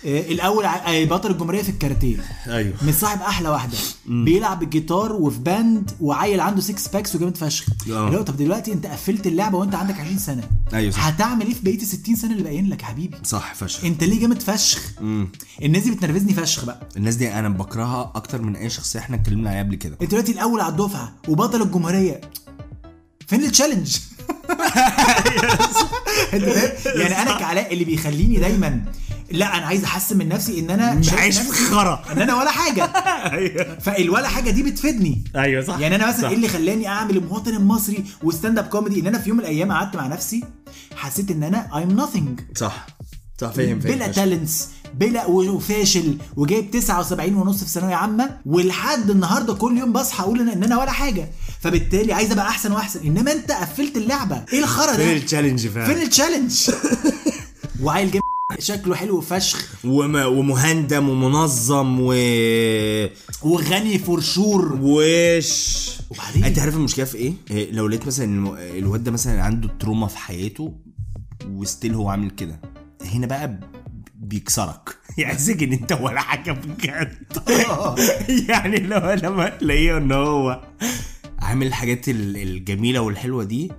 الأول 0.06 0.66
ع- 0.66 0.76
آه، 0.92 1.06
بطل 1.06 1.32
الجمهورية 1.32 1.62
في 1.62 1.70
الكاراتيه. 1.70 2.18
أيوه. 2.48 2.74
مصاحب 2.82 3.22
أحلى 3.22 3.50
واحدة. 3.50 3.78
بيلعب 4.06 4.60
بالجيتار 4.60 5.14
وفي 5.14 5.40
band 5.40 5.92
وعيل 6.02 6.40
عنده 6.40 6.62
6 6.62 6.92
packs 6.94 7.16
وجامد 7.16 7.38
فشخ. 7.38 7.66
آه. 7.92 8.08
اللي 8.08 8.18
هو 8.20 8.22
طب 8.24 8.38
دلوقتي 8.38 8.74
أنت 8.74 8.86
قفلت 8.86 9.28
اللعبة 9.28 9.58
وأنت 9.58 9.76
عندك 9.76 10.00
20 10.00 10.18
سنة. 10.18 10.44
أيوة 10.74 10.92
صح. 10.92 11.08
هتعمل 11.08 11.46
إيه 11.48 11.54
في 11.54 11.62
بقية 11.64 11.82
ال 11.82 11.86
60 11.88 12.16
سنة 12.16 12.32
اللي 12.32 12.44
باقيين 12.44 12.70
لك 12.70 12.82
حبيبي؟ 12.82 13.18
صح 13.24 13.54
فشخ. 13.56 13.86
أنت 13.86 14.04
ليه 14.04 14.20
جامد 14.20 14.42
فشخ؟ 14.42 14.82
مم. 15.02 15.28
الناس 15.64 15.84
دي 15.84 15.92
بتنرفزني 15.92 16.34
فشخ 16.34 16.66
بقى. 16.66 16.88
الناس 16.98 17.16
دي 17.16 17.34
أنا 17.34 17.50
بكرهها 17.50 18.12
أكتر 18.16 18.42
من 18.42 18.56
أي 18.56 18.70
شخصية 18.70 19.00
إحنا 19.00 19.16
اتكلمنا 19.16 19.50
عليها 19.50 19.64
قبل 19.64 19.76
كده. 19.76 19.98
أنت 20.02 20.12
دلوقتي 20.12 20.32
الأول 20.32 20.62
على 20.62 20.72
الدفعة 20.72 21.14
وبطل 21.28 21.62
الجمهورية. 21.62 22.22
فين 23.28 23.44
ال 23.44 23.49
challenge 23.49 23.98
يعني 26.96 27.22
أنا 27.22 27.40
كعلاء 27.40 27.74
اللي 27.74 27.84
بيخليني 27.86 28.38
دايما 28.40 28.86
لا 29.34 29.58
أنا 29.58 29.66
عايز 29.66 29.84
أحسن 29.84 30.18
من 30.18 30.30
نفسي 30.30 30.60
إن 30.60 30.70
أنا 30.70 31.02
عايش 31.18 31.38
في 31.40 31.52
خرا. 31.52 32.04
إن 32.12 32.22
أنا 32.22 32.36
ولا 32.40 32.52
حاجة. 32.52 32.84
أيوه. 33.38 33.80
فالولا 33.80 34.28
حاجة 34.28 34.50
دي 34.52 34.64
بتفيدني. 34.64 35.24
أيوه 35.36 35.64
صح. 35.64 35.80
يعني 35.80 35.96
أنا 35.96 36.08
مثلا. 36.08 36.30
إيه 36.30 36.36
اللي 36.36 36.48
خلاني 36.48 36.88
أعمل 36.88 37.18
المواطن 37.18 37.54
المصري 37.56 38.04
و 38.24 38.30
stand 38.30 38.58
up 38.60 38.66
comedy 38.68 39.00
إن 39.00 39.08
أنا 39.08 39.20
في 39.20 39.30
يوم 39.30 39.38
من 39.38 39.44
الأيام 39.44 39.72
قعدت 39.72 39.96
مع 39.96 40.08
نفسي 40.08 40.44
حسيت 40.96 41.32
إن 41.32 41.44
أنا 41.44 41.78
I'm 41.78 42.02
nothing. 42.06 42.58
صح. 42.58 42.88
صح 43.42 43.52
فاهم 43.52 43.80
فاهم. 43.80 43.96
بلا. 43.96 44.08
talents 44.08 44.68
بلا 44.94 45.26
وفاشل 45.26 46.18
وجايب 46.36 46.72
79 46.72 47.34
ونص 47.36 47.64
في 47.64 47.70
ثانوية 47.70 47.96
عامة 47.96 48.38
ولحد 48.46 49.10
النهارده 49.10 49.54
كل 49.54 49.78
يوم 49.78 49.94
بصحى 49.94 50.24
أقول 50.24 50.40
ان 50.40 50.50
إن 50.50 50.64
أنا 50.64 50.78
ولا 50.80 50.92
حاجة. 50.92 51.30
فبالتالي 51.62 52.14
عايز 52.14 52.32
أبقى 52.32 52.48
أحسن 52.50 52.72
وأحسن. 52.72 53.00
إنما 53.06 53.32
أنت 53.32 53.52
قفلت 53.52 53.98
اللعبة. 53.98 54.44
إيه 54.54 54.60
الخرا 54.60 54.94
فين 54.94 55.06
ده 55.06 55.14
ال 55.18 55.23
challenge 55.23 55.68
فعلا؟ 55.68 55.86
فين 55.94 56.04
ال 56.04 56.11
challenge 56.11 56.70
وعيل 57.84 58.12
شكله 58.60 58.96
حلو 58.96 59.22
فشخ 59.22 59.86
وم... 59.86 60.16
ومهندم 60.16 61.10
ومنظم 61.10 62.00
و 62.02 62.08
وغني 63.44 64.00
for 64.00 64.22
sure 64.22 64.80
وش؟ 64.82 65.90
وبعدين؟ 66.10 66.44
انت 66.44 66.60
عارف 66.60 66.76
المشكلة 66.76 67.06
في 67.06 67.18
إيه؟ 67.18 67.34
إيه، 67.52 67.72
لو 67.72 67.88
لقيت 67.88 68.08
مثلا 68.08 68.60
الواد 68.78 69.04
ده 69.04 69.12
مثلا 69.12 69.44
عنده 69.44 69.70
trauma 69.80 70.08
في 70.08 70.18
حياته 70.18 70.74
و 71.50 71.57
still 71.57 71.94
هو 71.94 72.10
عامل 72.10 72.30
كده 72.30 72.62
هنا 73.14 73.28
بقى 73.28 73.60
بيكسرك. 74.16 74.98
يحسسك 75.18 75.64
إن 75.64 75.74
أنت 75.74 75.92
ولا 76.02 76.20
حاجة 76.22 76.52
بجد. 76.52 77.18
يعني 78.50 78.78
لو 78.78 79.12
لما 79.12 79.50
تلاقيه 79.50 79.98
إن 79.98 80.12
هو 80.12 80.62
عامل 81.40 81.68
الحاجات 81.68 82.10
ال- 82.10 82.38
الجميلة 82.38 83.00
والحلوة 83.00 83.44
دي 83.44 83.72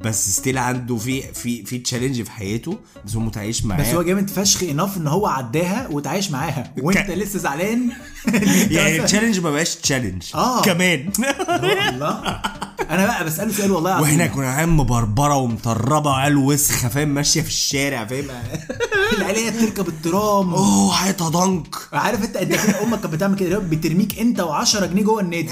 بس 0.00 0.30
still 0.30 0.58
عنده 0.58 0.96
في 0.96 1.22
في 1.22 1.64
في 1.64 1.78
challenge 1.78 2.22
في 2.22 2.30
حياته 2.30 2.78
بس 3.06 3.14
هو 3.14 3.20
متعايش 3.20 3.64
معاه. 3.64 3.80
بس 3.80 3.86
هو 3.94 4.02
جامد 4.02 4.30
فشخ 4.30 4.62
enough 4.62 4.96
إن 4.96 5.06
هو 5.06 5.26
عداها 5.26 5.88
وتعايش 5.90 6.30
معاها. 6.30 6.74
وأنت 6.78 7.10
لسه 7.10 7.38
زعلان؟ 7.38 7.90
يعني 8.70 8.96
ال 9.00 9.04
challenge 9.04 9.40
ما 9.40 9.50
بقاش 9.50 9.76
challenge 9.76 10.22
آه. 10.34 10.62
كمان. 10.62 11.10
الله. 11.88 12.42
أنا 12.90 13.06
بقى 13.06 13.24
بسأله 13.24 13.52
سؤال 13.52 13.70
والله. 13.72 14.00
وإحنا 14.02 14.26
كنا 14.26 14.52
عيال 14.54 14.68
مبربره 14.68 15.34
ومطربة 15.36 16.10
وعيال 16.10 16.36
وسخة 16.36 16.88
فاهم؟ 16.88 17.08
ماشية 17.08 17.40
في 17.42 17.48
الشارع 17.48 18.04
فاهم؟ 18.04 18.24
العيال 19.18 19.36
هي 19.36 19.50
بتركب 19.50 19.88
الترام. 19.88 20.54
أوه 20.54 20.92
حيطة 20.92 21.28
ضنك. 21.28 21.76
عارف 21.92 22.22
أنت 22.24 22.36
انت 22.36 22.52
كده 22.52 22.82
أمك 22.82 23.00
كانت 23.00 23.06
بتعمل 23.14 23.36
كده؟ 23.36 23.58
بترميك 23.58 24.18
أنت 24.18 24.40
و10 24.40 24.84
جنيه 24.84 25.02
جوه 25.02 25.20
النادي. 25.20 25.50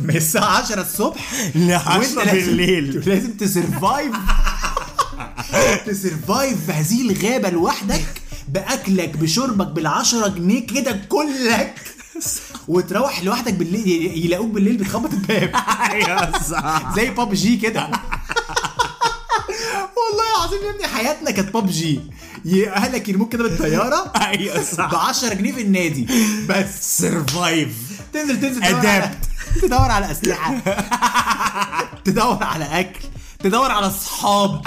من 0.00 0.16
الساعة 0.16 0.58
10 0.62 0.80
الصبح 0.80 1.32
ل 1.54 1.70
وأنت 1.70 1.88
10 1.88 2.24
لازم- 2.24 2.46
بالليل. 2.46 3.00
لازم 3.08 3.32
ت 3.32 3.41
survive. 3.41 4.12
ت 5.86 5.96
survive 5.96 6.68
بهذه 6.68 7.10
الغابة 7.10 7.50
لوحدك 7.50 8.04
بأكلك 8.48 9.16
بشربك 9.16 9.66
بالعشرة 9.66 10.28
جنيه 10.28 10.66
كده 10.66 10.92
كلك. 11.08 11.74
وتروح 12.68 13.22
لوحدك 13.22 13.52
بالليل 13.54 14.24
يلاقوك 14.24 14.50
بالليل 14.50 14.76
بتخبط 14.76 15.12
الباب. 15.12 15.52
صح. 16.50 16.94
زي 16.96 17.10
باب 17.10 17.34
جي 17.34 17.56
كده. 17.56 17.80
والله 19.96 20.36
العظيم 20.36 20.62
يا 20.64 20.70
ابني 20.70 20.86
حياتنا 20.86 21.30
كانت 21.30 21.54
باب 21.54 21.66
جي. 21.66 22.00
أهلك 22.76 23.08
يرموك 23.08 23.32
كده 23.32 23.42
بالطيارة 23.42 24.12
أيوه 24.16 24.60
ب 24.60 24.62
صح. 24.62 25.08
10 25.08 25.34
جنيه 25.34 25.52
في 25.52 25.60
النادي. 25.60 26.06
بس 26.48 26.98
survive 26.98 27.68
تنزل 28.12 28.40
تنزل 28.40 28.60
تدور 28.60 28.86
على. 28.86 29.10
تدور 29.62 29.90
على 29.90 30.10
أسلحة. 30.10 30.54
تدور 32.04 32.42
على 32.44 32.64
أكل. 32.80 33.00
تدور 33.38 33.70
على 33.70 33.86
أصحاب. 33.86 34.62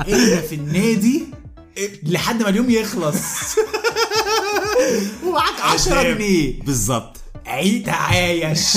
انت 0.00 0.44
في 0.48 0.54
النادي 0.54 1.24
لحد 2.02 2.42
ما 2.42 2.48
اليوم 2.48 2.70
يخلص. 2.70 3.16
ومعاك 5.24 5.60
10 5.60 6.02
جنيه. 6.02 6.62
بالظبط. 6.62 7.16
عيد 7.46 7.88
عايش. 7.88 8.76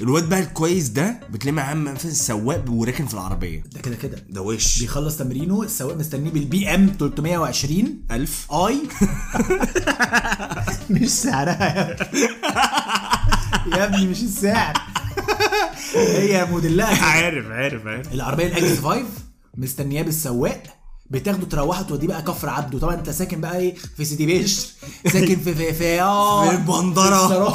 الواد 0.00 0.28
بقى 0.28 0.38
الكويس 0.40 0.88
ده 0.88 1.20
بتلاقي 1.30 1.52
معاه 1.54 1.74
مثلا 1.74 2.12
سواق 2.12 2.64
وراكن 2.70 3.06
في 3.06 3.14
العربية. 3.14 3.62
ده 3.72 3.80
كده 3.80 3.94
كده. 3.96 4.24
ده 4.28 4.42
وش. 4.42 4.78
بيخلص 4.80 5.16
تمرينه 5.16 5.62
السواق 5.62 5.96
مستنيه 5.96 6.30
بالبي 6.30 6.74
إم 6.74 6.92
320 6.98 7.98
ألف. 8.10 8.52
آي. 8.52 8.76
مش 10.90 11.08
سعرها 11.10 11.64
يا 11.76 11.92
ابني. 11.92 12.20
يا 13.76 13.84
ابني 13.84 14.06
مش 14.06 14.22
السعر. 14.22 14.74
هي 15.94 16.44
موديلها 16.50 17.04
عارف 17.04 17.46
عارف 17.46 17.86
عارف. 17.86 18.12
العربية 18.12 18.46
الأكس 18.46 18.78
5 18.80 19.04
مستنياه 19.56 20.02
بالسواق. 20.02 20.62
بتاخده 21.10 21.46
تروحه 21.46 21.82
توديه 21.82 22.06
بقى 22.08 22.22
كفر 22.22 22.48
عبده. 22.48 22.78
طبعا 22.78 22.94
أنت 22.94 23.10
ساكن 23.10 23.40
بقى 23.40 23.56
إيه؟ 23.58 23.74
في 23.96 24.04
سيدي 24.04 24.26
بشر 24.26 24.66
ساكن 25.12 25.36
في 25.40 25.54
في 25.54 25.72
في 25.72 26.02
آه. 26.02 26.48
في 26.48 26.54
البندرة. 26.54 27.50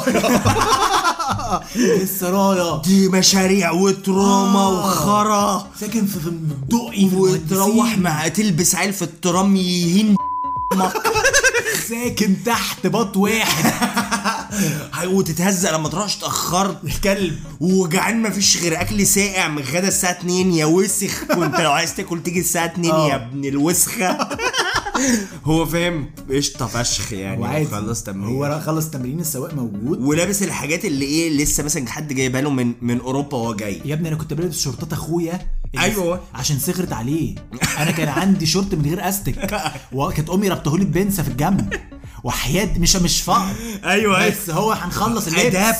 في 1.72 2.02
السرايا. 2.02 2.82
دي 2.82 3.08
مشاريع 3.08 3.70
وتراما 3.70 4.60
آه. 4.60 4.68
وخرا. 4.78 5.66
ساكن 5.80 6.06
في 6.06 6.20
في 6.20 6.26
الدقي 6.26 7.04
وتروح. 7.04 7.98
مع 7.98 8.28
تلبس 8.28 8.74
عيل 8.74 8.92
في 8.92 9.02
الترام 9.02 9.56
يهين 9.56 10.16
ساكن 11.88 12.36
تحت 12.44 12.86
بط 12.86 13.16
واحد 13.16 13.72
وتتهزق 15.04 15.74
لما 15.74 15.88
تروحش 15.88 16.16
اتاخرت 16.16 16.76
كلب. 17.04 17.38
وجعان 17.60 18.22
مفيش 18.22 18.62
غير 18.62 18.80
أكل 18.80 19.06
ساقع 19.06 19.48
من 19.48 19.62
غدا 19.62 19.88
الساعة 19.88 20.12
2 20.12 20.52
يا 20.52 20.64
وسخ. 20.66 21.24
كنت 21.24 21.60
لو 21.60 21.72
عايز 21.72 21.94
تاكل 21.94 22.22
تيجي 22.22 22.40
الساعة 22.40 22.66
2 22.66 22.90
آه. 22.90 23.08
يا 23.08 23.16
ابن 23.16 23.44
الوسخة. 23.44 24.18
هو 25.44 25.66
فاهم؟ 25.66 26.10
قشطة 26.30 26.66
فشخ 26.66 27.12
يعني. 27.12 27.66
خلص 27.66 28.02
تمرين. 28.02 28.36
هو 28.36 28.60
خلص 28.60 28.90
تمرين 28.90 29.20
السواق 29.20 29.54
موجود. 29.54 30.00
ولابس 30.00 30.42
الحاجات 30.42 30.84
اللي 30.84 31.04
إيه 31.04 31.30
لسه 31.36 31.62
مثلا 31.62 31.88
حد 31.88 32.12
جايبها 32.12 32.40
له 32.40 32.50
من 32.50 32.72
من 32.82 33.00
أوروبا 33.00 33.36
وهو 33.36 33.54
جاي. 33.54 33.80
يا 33.84 33.94
ابني 33.94 34.08
أنا 34.08 34.16
كنت 34.16 34.34
بلبس 34.34 34.60
شورتات 34.60 34.92
أخويا 34.92 35.40
أيوة. 35.78 36.20
عشان 36.34 36.58
صغرت 36.58 36.92
عليه. 36.92 37.34
أنا 37.78 37.90
كان 37.90 38.08
عندي 38.08 38.46
شورت 38.46 38.74
من 38.74 38.84
غير 38.84 39.08
أستك. 39.08 39.62
وكانت 39.92 40.30
أمي 40.30 40.48
ربطهولي 40.48 40.84
ببنسة 40.84 41.22
في 41.22 41.28
الجنب. 41.28 41.74
وحياة 42.24 42.78
مش 42.78 42.96
مش 42.96 43.22
فقر. 43.22 43.54
أيوه 43.84 44.28
بس 44.28 44.50
هو 44.50 44.72
هنخلص 44.72 45.26
اللبس. 45.26 45.46
أدابت. 45.46 45.78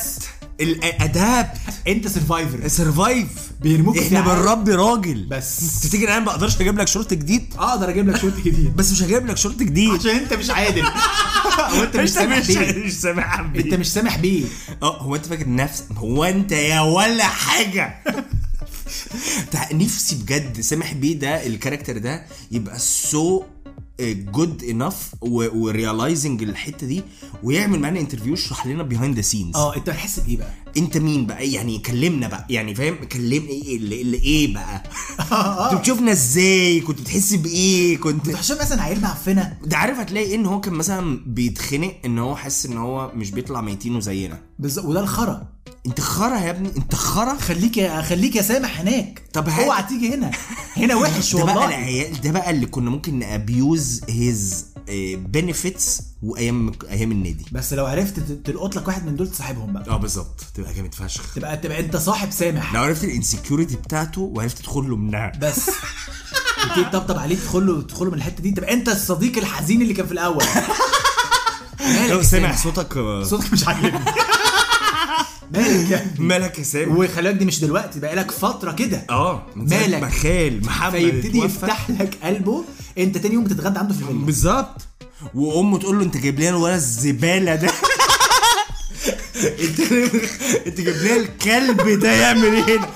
الادابت 0.61 1.51
أنت 1.89 2.09
سرفايفر 2.09 2.69
سرفايف 2.69 3.29
بيرموك 3.61 3.99
إحنا. 3.99 4.21
بنربي 4.21 4.75
راجل. 4.75 5.27
بس. 5.31 5.81
تفتكر 5.83 6.09
أنا 6.09 6.19
ما 6.19 6.25
بقدرش 6.25 6.61
أجيب 6.61 6.79
لك 6.79 6.89
شورت 6.89 7.15
جديد. 7.15 7.55
أقدر 7.59 7.91
أجيب 7.91 8.09
لك 8.09 8.17
شورت 8.21 8.37
جديد. 8.37 8.77
بس 8.77 8.93
مش 8.93 9.03
هجيب 9.03 9.27
لك 9.27 9.37
شورت 9.37 9.59
جديد. 9.63 9.91
عشان 9.91 10.11
أنت 10.11 10.35
مش 10.35 10.51
عادل. 10.51 10.85
وانت 11.81 11.97
مش 11.97 12.09
سامح 12.11 12.39
بيه. 12.47 12.85
مش 12.85 12.93
سامح 12.93 13.39
أنت 13.41 13.75
مش 13.75 13.93
سامح 13.93 14.17
بيه. 14.19 14.45
أه 14.83 14.97
هو 15.03 15.17
أنت 15.17 15.27
فاكر 15.27 15.49
نفس 15.49 15.85
هو 15.97 16.25
أنت 16.25 16.53
يا 16.53 16.81
ولا 16.81 17.25
حاجة. 17.25 17.95
نفسي 19.73 20.17
بجد 20.17 20.61
سامح 20.61 20.93
بيه 20.93 21.19
ده 21.19 21.47
الكاركتر 21.47 21.99
ده 21.99 22.27
يبقى 22.51 22.79
سو 22.79 23.43
good 24.03 24.65
enough 24.65 25.13
و 25.21 25.33
realizing 25.33 26.43
الحتة 26.43 26.87
دي 26.87 27.03
ويعمل 27.43 27.79
معانا 27.81 28.01
interview 28.01 28.33
يشرح 28.33 28.67
لنا 28.67 28.83
behind 28.83 29.17
the 29.17 29.23
scenes 29.23 29.57
آه 29.57 29.77
انت 29.77 29.91
بتحس 29.91 30.21
بإيه 30.21 30.37
بقى؟ 30.37 30.51
انت 30.77 30.97
مين 30.97 31.27
بقى؟ 31.27 31.53
يعني 31.53 31.79
كلمنا 31.79 32.29
بقى 32.29 32.47
يعني 32.51 32.75
فاهم؟ 32.75 32.95
كلمني 32.95 33.51
إيه 33.51 33.77
اللي, 33.77 34.03
اللي 34.03 34.17
إيه 34.17 34.55
بقى؟ 34.55 34.83
كنت 35.71 35.81
بتشوفنا 35.81 36.13
إزاي؟ 36.13 36.81
كنت 36.81 37.01
بتحس 37.01 37.35
بإيه؟ 37.35 37.97
كنت 37.97 38.29
انت 38.29 38.37
عشان 38.37 38.57
مثلا 38.61 38.83
عيل 38.83 39.01
معفنه 39.01 39.57
ده 39.65 39.77
عارف 39.77 39.99
هتلاقي 39.99 40.35
إن 40.35 40.47
هو 40.47 40.61
كان 40.61 40.75
مثلا 40.75 41.21
بيتخنق 41.27 41.95
إن 42.05 42.19
هو 42.19 42.37
حاسس 42.37 42.67
إن 42.67 42.77
هو 42.77 43.13
مش 43.15 43.31
بيطلع 43.31 43.61
ميتينه 43.61 44.01
زينا 44.01 44.39
بالظبط 44.59 44.85
وده 44.85 45.01
الخرا. 45.01 45.47
انت 45.87 46.01
خرا 46.01 46.39
يا 46.39 46.51
ابني 46.51 46.73
انت 46.77 46.95
خرا 46.95 47.35
خليك 47.39 47.77
يا 47.77 48.03
خليك 48.03 48.37
يا 48.37 48.43
سامح 48.43 48.81
هناك. 48.81 49.23
طب 49.33 49.49
اوعى 49.49 49.83
تيجي 49.83 50.15
هنا. 50.15 50.31
هنا 50.77 50.95
وحش 50.95 51.33
ده 51.37 51.45
بقى 51.45 51.55
والله. 51.57 51.69
العيال 51.69 52.21
ده 52.21 52.31
بقى 52.31 52.51
اللي 52.51 52.67
كنا 52.67 52.91
ممكن 52.91 53.19
ن 53.19 53.32
abuse 53.32 54.01
his 54.09 54.67
benefits 55.17 56.03
وأيام 56.23 56.73
أيام 56.91 57.13
النادي. 57.13 57.45
بس 57.53 57.73
لو 57.73 57.87
عرفت 57.87 58.21
تلقط 58.21 58.77
لك 58.77 58.89
واحد 58.89 59.07
من 59.07 59.17
دول 59.17 59.31
تصاحبهم 59.31 59.73
بقى. 59.73 59.91
آه 59.91 59.97
بالظبط. 59.97 60.41
تبقى 60.55 60.75
جامد 60.75 60.95
فشخ. 60.95 61.35
تبقى 61.35 61.57
تبقى 61.57 61.81
انت 61.81 61.97
صاحب 61.97 62.31
سامح. 62.31 62.75
لو 62.75 62.83
عرفت 62.83 63.05
ال 63.05 63.11
insecurity 63.11 63.77
بتاعته 63.77 64.21
وعرفت 64.21 64.59
تدخل 64.59 64.91
له 64.91 64.97
منها. 64.97 65.33
بس. 65.41 65.71
وتيجي 66.71 66.85
تطبطب 66.91 67.19
عليه 67.19 67.37
تدخل 67.37 67.67
له 67.67 67.83
تدخل 67.83 68.05
له 68.05 68.11
من 68.11 68.17
الحتة 68.19 68.43
دي. 68.43 68.51
تبقى 68.51 68.73
انت 68.73 68.89
الصديق 68.89 69.39
الحزين 69.39 69.83
اللي 69.83 69.95
كان 69.95 70.07
في 70.07 70.13
الأول. 70.13 70.45
لو 72.11 72.23
سامع 72.23 72.23
سامح؟ 72.23 72.63
صوتك 72.63 72.97
آه، 72.97 73.23
صوتك 73.25 73.53
مش 73.53 73.69
عاجبني. 73.69 74.01
مالك 75.53 75.91
يا 75.91 75.97
ابني؟ 76.03 76.27
مالك 76.27 76.59
يا 76.59 76.65
سامح 76.65 76.95
وخلي 76.97 77.23
بالك 77.29 77.39
دي 77.39 77.45
مش 77.45 77.61
دلوقتي 77.61 78.01
بقى 78.01 78.17
لك 78.17 78.31
فترة 78.31 78.73
كده. 78.73 79.03
آه 79.11 79.47
مالك؟ 79.57 80.03
ما 80.03 80.11
خال 80.11 80.67
محمد 80.67 80.93
فيبتدي. 80.93 81.39
يفتح 81.39 81.91
لك 81.91 82.19
قلبه 82.23 82.65
انت 82.99 83.19
تاني 83.19 83.35
يوم 83.35 83.45
بتتغدى 83.45 83.79
عنده 83.79 83.95
في 83.95 84.01
الفيلا. 84.01 84.19
بالظبط. 84.27 84.87
وأمه 85.35 85.79
تقول 85.79 85.99
له 85.99 86.05
أنت 86.05 86.17
جايب 86.17 86.41
لنا 86.41 86.49
الولد 86.49 86.75
الزبالة 86.75 87.55
ده. 87.55 87.71
انت 89.41 89.81
أنت 90.67 90.81
جايب 90.81 90.97
لنا 90.97 91.17
الكلب 91.17 92.01
ده 92.01 92.13
يعمل 92.13 92.45
إيه 92.45 92.79
هنا؟ 92.79 92.89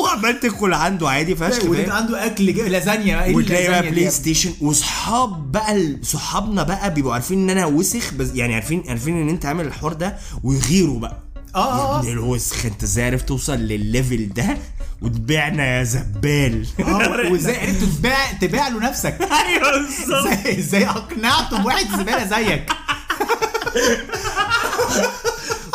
وعمال 0.00 0.40
تدخل 0.40 0.72
عنده 0.74 1.08
عادي 1.08 1.36
فشخ 1.36 1.64
وتبقى 1.64 1.84
فاهم؟ 1.84 1.92
عنده 1.92 2.26
أكل 2.26 2.46
لازانيا 2.46 3.24
إيه 3.24 3.34
وتلاقي 3.34 3.68
بقى 3.68 3.90
PlayStation 3.90 4.52
وصحاب 4.60 5.52
بقى 5.52 5.96
صحابنا 6.02 6.62
بقى 6.62 6.94
بيبقوا 6.94 7.14
عارفين 7.14 7.38
إن 7.42 7.50
أنا 7.50 7.66
وسخ 7.66 8.14
بس 8.14 8.28
يعني 8.34 8.54
عارفين 8.54 8.84
عارفين 8.88 9.22
إن 9.22 9.28
أنت 9.28 9.46
عامل 9.46 9.66
الحوار 9.66 9.92
ده 9.92 10.16
ويغيروا 10.42 10.98
بقى. 10.98 11.23
آه 11.54 11.96
آه 11.96 12.00
ابن 12.00 12.08
الوسخ 12.08 12.66
انت 12.66 12.82
إزاي 12.82 13.04
عرفت 13.06 13.28
توصل 13.28 13.54
للل 13.58 13.84
level 13.84 14.28
ده؟ 14.28 14.56
وتبيعنا 15.02 15.78
يا 15.78 15.84
زبال. 15.84 16.66
آه 16.80 17.30
وازاي 17.32 17.56
عرفت 17.56 17.84
تبيع 17.84 18.32
تبيع 18.32 18.68
له 18.68 18.80
نفسك؟ 18.88 19.18
أيوه 19.46 19.72
بالظبط. 19.82 20.46
إزاي 20.58 20.86
أقنعته 20.88 21.62
بواحد 21.62 21.86
زبالة 21.98 22.26
زيك؟ 22.26 22.66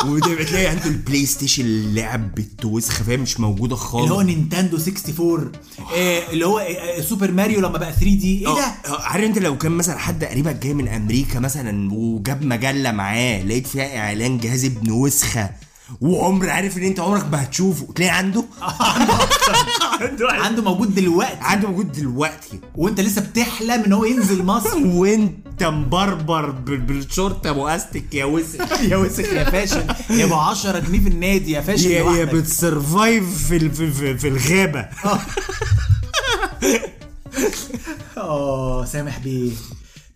وتبقى 0.04 0.44
تلاقي 0.44 0.66
عنده 0.66 0.84
ال 0.86 1.26
PlayStation 1.26 1.64
اللعب 1.64 2.34
بالتوسخه 2.34 3.04
فاهم 3.04 3.20
مش 3.20 3.40
موجودة 3.40 3.76
خالص. 3.76 4.02
اللي 4.02 4.14
هو 4.14 4.22
Nintendo 4.22 4.76
64 4.76 5.52
آه 5.96 6.30
اللي 6.32 6.46
هو 6.46 6.58
آه 6.58 7.00
Super 7.00 7.30
Mario 7.30 7.60
لما 7.60 7.78
بقى 7.78 7.92
3D. 7.92 8.38
إيه 8.38 8.54
ده؟ 8.54 8.60
آه، 8.60 8.88
آه، 8.88 9.02
عارف 9.02 9.24
انت 9.24 9.38
لو 9.38 9.58
كان 9.58 9.72
مثلا 9.72 9.98
حد 9.98 10.24
قريبك 10.24 10.54
جاي 10.56 10.74
من 10.74 10.88
أمريكا 10.88 11.38
مثلا 11.38 11.92
وجاب 11.94 12.44
مجلة 12.44 12.92
معاه 12.92 13.42
لقيت 13.42 13.66
فيها 13.66 13.98
إعلان 13.98 14.38
جهاز 14.38 14.64
ابن 14.64 14.90
وسخة. 14.90 15.50
وعمر 16.00 16.50
عارف 16.50 16.76
ان 16.78 16.82
انت 16.82 17.00
عمرك 17.00 17.24
ما 17.32 17.42
هتشوفه. 17.42 17.92
تلاقي 17.94 18.10
عنده؟ 18.16 18.44
عنده 20.00 20.28
عنده 20.32 20.62
موجود 20.62 20.94
دلوقتي. 20.94 21.36
عنده 21.40 21.68
موجود 21.68 21.92
دلوقتي. 21.92 22.60
وانت 22.76 23.00
لسه 23.00 23.20
بتحلم 23.20 23.84
ان 23.84 23.92
هو 23.92 24.04
ينزل 24.04 24.42
مصر. 24.44 24.76
وانت 25.00 25.62
مبربر 25.64 26.50
بال- 26.50 26.80
بالشورت 26.80 27.46
ابو 27.46 27.68
أستك 27.68 28.14
يا 28.14 28.24
وسخ 28.24 28.80
يا 28.82 28.96
وسخ 28.96 29.32
يا 29.32 29.50
فاشل. 29.50 29.84
يا 30.10 30.24
ابو 30.24 30.34
10 30.34 30.78
جنيه 30.78 31.00
في 31.00 31.08
النادي 31.08 31.50
يا 31.52 31.60
فاشل 31.60 31.90
يا 31.90 32.12
يا 32.12 32.24
بت 32.24 32.51
survive 32.51 33.46
في 33.48 33.56
ال- 33.56 33.70
في, 33.74 33.90
في, 33.92 34.18
في 34.18 34.28
الغابة. 34.28 34.88
آه 38.16 38.84
سامح 38.84 39.18
بيه. 39.18 39.50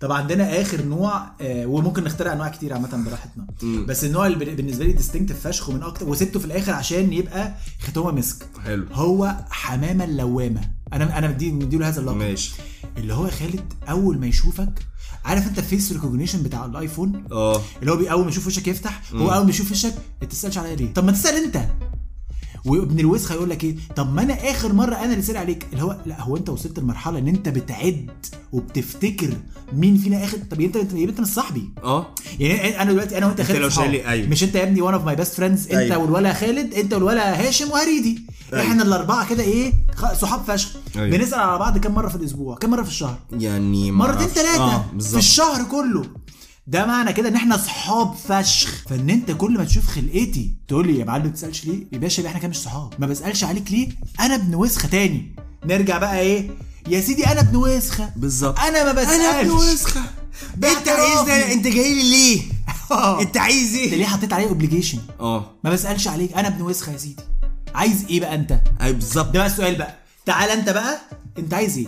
طب 0.04 0.12
عندنا 0.12 0.60
آخر 0.60 0.82
نوع 0.84 1.30
آه 1.40 1.66
وممكن 1.66 2.04
نخترع 2.04 2.32
أنواع 2.32 2.48
كتير 2.48 2.72
عامة 2.72 3.04
براحتنا. 3.04 3.46
بس 3.86 4.04
النوع 4.04 4.26
اللي 4.26 4.54
بالنسبة 4.54 4.84
لي 4.84 4.92
distinctive 4.92 5.46
فشخ 5.46 5.68
ومن 5.68 5.82
أكتر 5.82 6.08
وسبته 6.08 6.38
في 6.40 6.44
الآخر 6.44 6.72
عشان 6.72 7.12
يبقى 7.12 7.54
ختامه 7.80 8.10
مسك. 8.10 8.46
حلو. 8.64 8.86
هو 8.92 9.36
حمامة 9.50 10.04
اللوامة. 10.04 10.60
أنا 10.92 11.18
أنا 11.18 11.28
مدي 11.28 11.52
مديله 11.52 11.88
هذا 11.88 12.00
اللقب. 12.00 12.16
ماشي. 12.16 12.54
اللي 12.98 13.14
هو 13.14 13.30
خالد 13.30 13.72
أول 13.88 14.18
ما 14.18 14.26
يشوفك 14.26 14.86
عارف 15.24 15.46
أنت 15.46 15.58
ال 15.58 15.65
face 15.65 15.92
recognition 15.92 16.42
بتاع 16.42 16.64
ال 16.64 16.72
iPhone؟ 16.72 17.24
آه. 17.32 17.62
اللي 17.80 17.92
هو 17.92 18.10
أول 18.10 18.24
ما 18.24 18.30
يشوف 18.30 18.46
وشك 18.46 18.68
يفتح 18.68 19.02
هو 19.12 19.34
أول 19.34 19.44
ما 19.44 19.50
يشوف 19.50 19.70
وشك 19.70 19.94
ما 20.22 20.28
تسألش 20.28 20.58
عليا 20.58 20.76
ليه. 20.76 20.94
طب 20.94 21.04
ما 21.04 21.12
تسأل 21.12 21.44
أنت. 21.44 21.56
وابن 22.64 22.98
الوسخ 23.00 23.32
هيقول 23.32 23.50
لك 23.50 23.64
إيه؟ 23.64 23.76
طب 23.96 24.14
ما 24.14 24.22
أنا 24.22 24.50
آخر 24.50 24.72
مرة 24.72 24.94
أنا 24.94 25.12
اللي 25.12 25.22
سائل 25.22 25.36
عليك. 25.36 25.66
اللي 25.72 25.82
هو 25.84 25.96
لا 26.06 26.20
هو 26.20 26.36
أنت 26.36 26.48
وصلت 26.48 26.78
لمرحلة 26.78 27.18
إن 27.18 27.28
أنت 27.28 27.48
بتعد 27.48 28.10
وبتفتكر 28.52 29.30
مين 29.72 29.96
فينا 29.96 30.24
آخر؟ 30.24 30.38
طب 30.50 30.60
أنت 30.60 30.76
أنت 30.76 31.20
مش 31.20 31.26
صاحبي. 31.26 31.70
آه. 31.84 32.06
يعني 32.40 32.82
أنا 32.82 32.92
دلوقتي 32.92 33.18
أنا 33.18 33.26
وأنت 33.26 33.40
خالد 33.40 33.78
أيوه. 34.06 34.28
مش 34.28 34.44
أنت 34.44 34.54
يا 34.54 34.62
ابني 34.62 34.80
one 34.80 34.94
of 34.94 35.04
my 35.04 35.16
best 35.16 35.34
friends 35.34 35.62
أنت 35.66 35.74
أيوه. 35.74 35.98
والولا 35.98 36.32
خالد 36.32 36.74
أنت 36.74 36.94
والولا 36.94 37.48
هاشم 37.48 37.70
وهريدي. 37.70 38.26
أيوه. 38.52 38.64
إحنا 38.64 38.82
الأربعة 38.82 39.28
كده 39.28 39.42
إيه؟ 39.42 39.72
صحاب 40.20 40.40
فشخ. 40.46 40.76
أيوه. 40.96 41.16
بنسأل 41.16 41.40
على 41.40 41.58
بعض 41.58 41.78
كم 41.78 41.94
مرة 41.94 42.08
في 42.08 42.16
الأسبوع؟ 42.16 42.56
كم 42.56 42.70
مرة 42.70 42.82
في 42.82 42.88
الشهر؟ 42.88 43.18
يعني 43.32 43.92
مرتين. 43.92 44.26
ثلاثة 44.26 44.64
آه 44.64 44.84
في 45.00 45.18
الشهر 45.18 45.64
كله. 45.64 46.04
ده 46.66 46.86
معنى 46.86 47.12
كده 47.12 47.28
ان 47.28 47.34
إحنا 47.34 47.56
صحاب 47.56 48.14
فشخ. 48.14 48.84
فان 48.88 49.10
انت 49.10 49.30
كل 49.30 49.58
ما 49.58 49.64
تشوف 49.64 49.86
خلقتي 49.86 50.54
تقول 50.68 50.86
لي 50.86 50.98
يا 50.98 51.04
معلم 51.04 51.24
ما 51.24 51.30
بتسالش 51.30 51.64
ليه؟ 51.64 51.86
يا 51.92 51.98
باشا 51.98 52.26
إحنا 52.26 52.38
كده 52.38 52.48
مش 52.48 52.56
صحاب. 52.56 52.92
ما 52.98 53.06
بسألش 53.06 53.44
عليك 53.44 53.70
ليه؟ 53.72 53.88
أنا 54.20 54.34
ابن 54.34 54.54
وسخة 54.54 54.88
تاني. 54.88 55.36
نرجع 55.64 55.98
بقى 55.98 56.20
إيه؟ 56.20 56.50
يا 56.88 57.00
سيدي 57.00 57.26
أنا 57.26 57.40
ابن 57.40 57.56
وسخة. 57.56 58.10
بالظبط. 58.16 58.58
أنا 58.60 58.84
ما 58.84 58.92
بسالش 58.92 59.14
أنا 59.14 59.40
ابن 59.40 59.50
وسخة. 59.50 60.00
انت 60.54 60.64
عايز 60.64 60.78
ده 60.88 60.98
اعترافي. 60.98 61.52
انت 61.52 61.66
جاي 61.66 61.94
لي 61.94 62.10
ليه؟ 62.10 62.42
آه. 62.90 63.20
انت 63.22 63.36
عايز 63.36 63.74
انت 63.74 63.76
إيه 63.92 63.96
ليه 63.96 64.06
حطيت 64.06 64.32
عليه 64.32 64.48
obligation 64.48 64.98
آه. 65.20 65.50
ما 65.64 65.70
بسألش 65.70 66.08
عليك. 66.08 66.32
أنا 66.32 66.48
ابن 66.48 66.62
وسخة 66.62 66.92
يا 66.92 66.98
سيدي. 66.98 67.22
عايز 67.74 68.04
إيه 68.10 68.20
بقى 68.20 68.34
انت؟ 68.34 68.60
أي 68.82 68.92
بالظبط. 68.92 69.26
ده 69.26 69.38
بقى 69.38 69.46
السؤال 69.46 69.74
بقى. 69.76 69.94
تعال 70.26 70.50
انت 70.50 70.70
بقى 70.70 70.98
انت 71.38 71.54
عايز 71.54 71.78
إيه؟ 71.78 71.86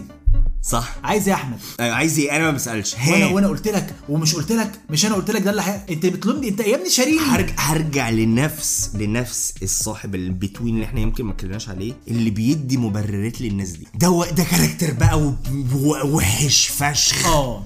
صح. 0.68 0.96
عايز 1.04 1.22
إيه 1.22 1.28
يا 1.30 1.34
احمد؟ 1.34 1.58
أيوه 1.80 1.94
عايز 1.94 2.18
إيه؟ 2.18 2.36
أنا 2.36 2.44
ما 2.44 2.50
بسألش. 2.50 2.94
وأنا 3.08 3.26
وأنا 3.26 3.48
قلت 3.48 3.68
لك 3.68 3.94
ومش 4.08 4.34
قلت 4.34 4.52
لك 4.52 4.70
مش 4.90 5.06
أنا 5.06 5.14
قلت 5.14 5.30
لك 5.30 5.42
ده 5.42 5.50
اللي 5.50 5.62
حي... 5.62 5.80
انت 5.90 6.06
بتلومني 6.06 6.48
انت 6.48 6.60
يا 6.60 6.74
ابني 6.76 6.90
شاريني. 6.90 7.18
هرجع 7.20 7.54
هرجع 7.58 8.10
لنفس 8.10 8.90
لنفس 8.94 9.54
الصاحب 9.62 10.14
ال 10.14 10.22
between 10.22 10.74
اللي 10.74 10.86
إحنا 10.86 11.00
يمكن 11.00 11.24
ما 11.24 11.32
اتكلمناش 11.32 11.68
عليه 11.68 11.94
اللي 12.08 12.30
بيدي 12.30 12.76
مبررات 12.76 13.40
للناس 13.40 13.68
دي. 13.70 13.86
ده 13.94 14.10
و- 14.10 14.24
ده 14.24 14.44
character 14.44 14.92
بقى 14.92 15.18
و- 15.20 15.34
و- 15.74 16.06
وحش 16.16 16.66
فشخ. 16.68 17.26
آه. 17.26 17.64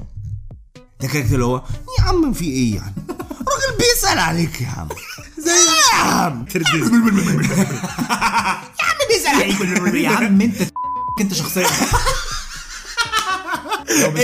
ده 1.00 1.08
كاركتر 1.08 1.34
اللي 1.34 1.44
هو 1.44 1.62
يا 1.98 2.04
عم 2.04 2.32
في 2.32 2.44
إيه 2.44 2.74
يعني؟ 2.74 2.94
راجل 3.28 3.78
بيسأل 3.78 4.18
عليك 4.18 4.60
يا 4.60 4.68
عم. 4.68 4.88
زي 5.46 5.50
يا 5.50 6.04
عم. 6.04 6.44
يا 6.54 6.62
عم 8.84 8.98
بيسأل 9.08 9.34
عليك. 9.34 9.94
يا 9.94 10.08
عم 10.10 10.40
انت 10.40 10.56
انت 11.20 11.34
شخصيا. 11.34 11.66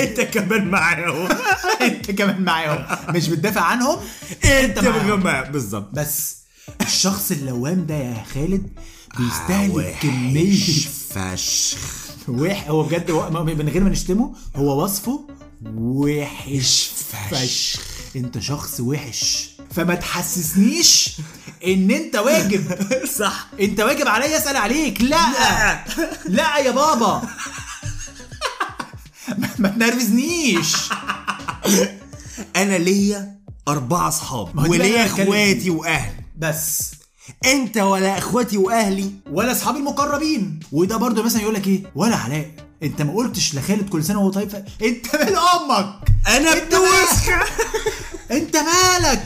انت 0.03 0.21
كمان 0.21 0.69
معاهم. 0.71 1.29
انت 1.81 2.11
كمان 2.11 2.43
معاهم. 2.43 3.15
مش 3.15 3.29
بتدافع 3.29 3.61
عنهم 3.61 3.99
انت 4.45 4.79
معاهم. 4.79 5.53
بالظبط. 5.53 5.89
بس 5.93 6.37
الشخص 6.81 7.31
اللوام 7.31 7.87
ده 7.87 7.95
يا 7.95 8.25
خالد 8.35 8.69
بيستهلك 9.19 9.75
وحش 9.75 10.03
كمية 10.03 10.61
فشخ. 11.11 11.79
وح 12.29 12.69
هو 12.69 12.83
بجد 12.83 13.11
من 13.11 13.69
غير 13.69 13.85
ما 13.85 13.91
نشتمه 13.91 14.35
هو 14.57 14.85
وصفه 14.85 15.29
وحش 15.77 16.91
فشخ. 17.31 17.81
انت 18.17 18.39
شخص 18.39 18.81
وحش. 18.81 19.51
فما 19.75 19.95
تحسسنيش 19.95 21.17
ان 21.67 21.91
انت 21.91 22.17
واجب. 22.17 22.79
صح. 23.19 23.47
انت 23.61 23.81
واجب 23.81 24.09
عليا 24.09 24.37
اسأل 24.39 24.57
عليك. 24.57 25.01
لا. 25.01 25.85
لا 26.25 26.59
يا 26.59 26.71
بابا. 26.71 27.23
ما- 29.59 29.69
تنرفزنيش. 29.69 30.77
أنا 32.57 32.79
ليا 32.79 33.37
أربعة 33.69 34.09
أصحاب 34.09 34.59
وليا 34.69 35.07
إخواتي 35.07 35.71
وأهلي. 35.71 36.17
بس. 36.39 36.93
أنت 37.47 37.77
ولا 37.79 38.19
إخواتي 38.19 38.57
وأهلي 38.59 39.11
ولا 39.33 39.53
اصحابي 39.53 39.79
المقربين. 39.79 40.61
وده 40.73 40.97
برضو 40.97 41.23
مثلا 41.23 41.43
يقول 41.43 41.55
لك 41.55 41.67
إيه؟ 41.67 41.83
ولا 41.95 42.17
علاء 42.17 42.51
أنت 42.83 43.03
ما 43.03 43.13
قلتش 43.13 43.55
لخالد 43.55 43.89
كل 43.89 44.05
سنة 44.05 44.19
وهو 44.21 44.31
طيب 44.31 44.49
ف- 44.51 44.55
أنت 44.83 45.07
من 45.17 45.37
أمك. 45.37 45.95
أنا 46.29 46.53
ابن 46.53 46.77
مالك؟ 46.77 47.11
وسخه 47.13 47.41
أنت 48.31 48.57
مالك. 48.57 49.25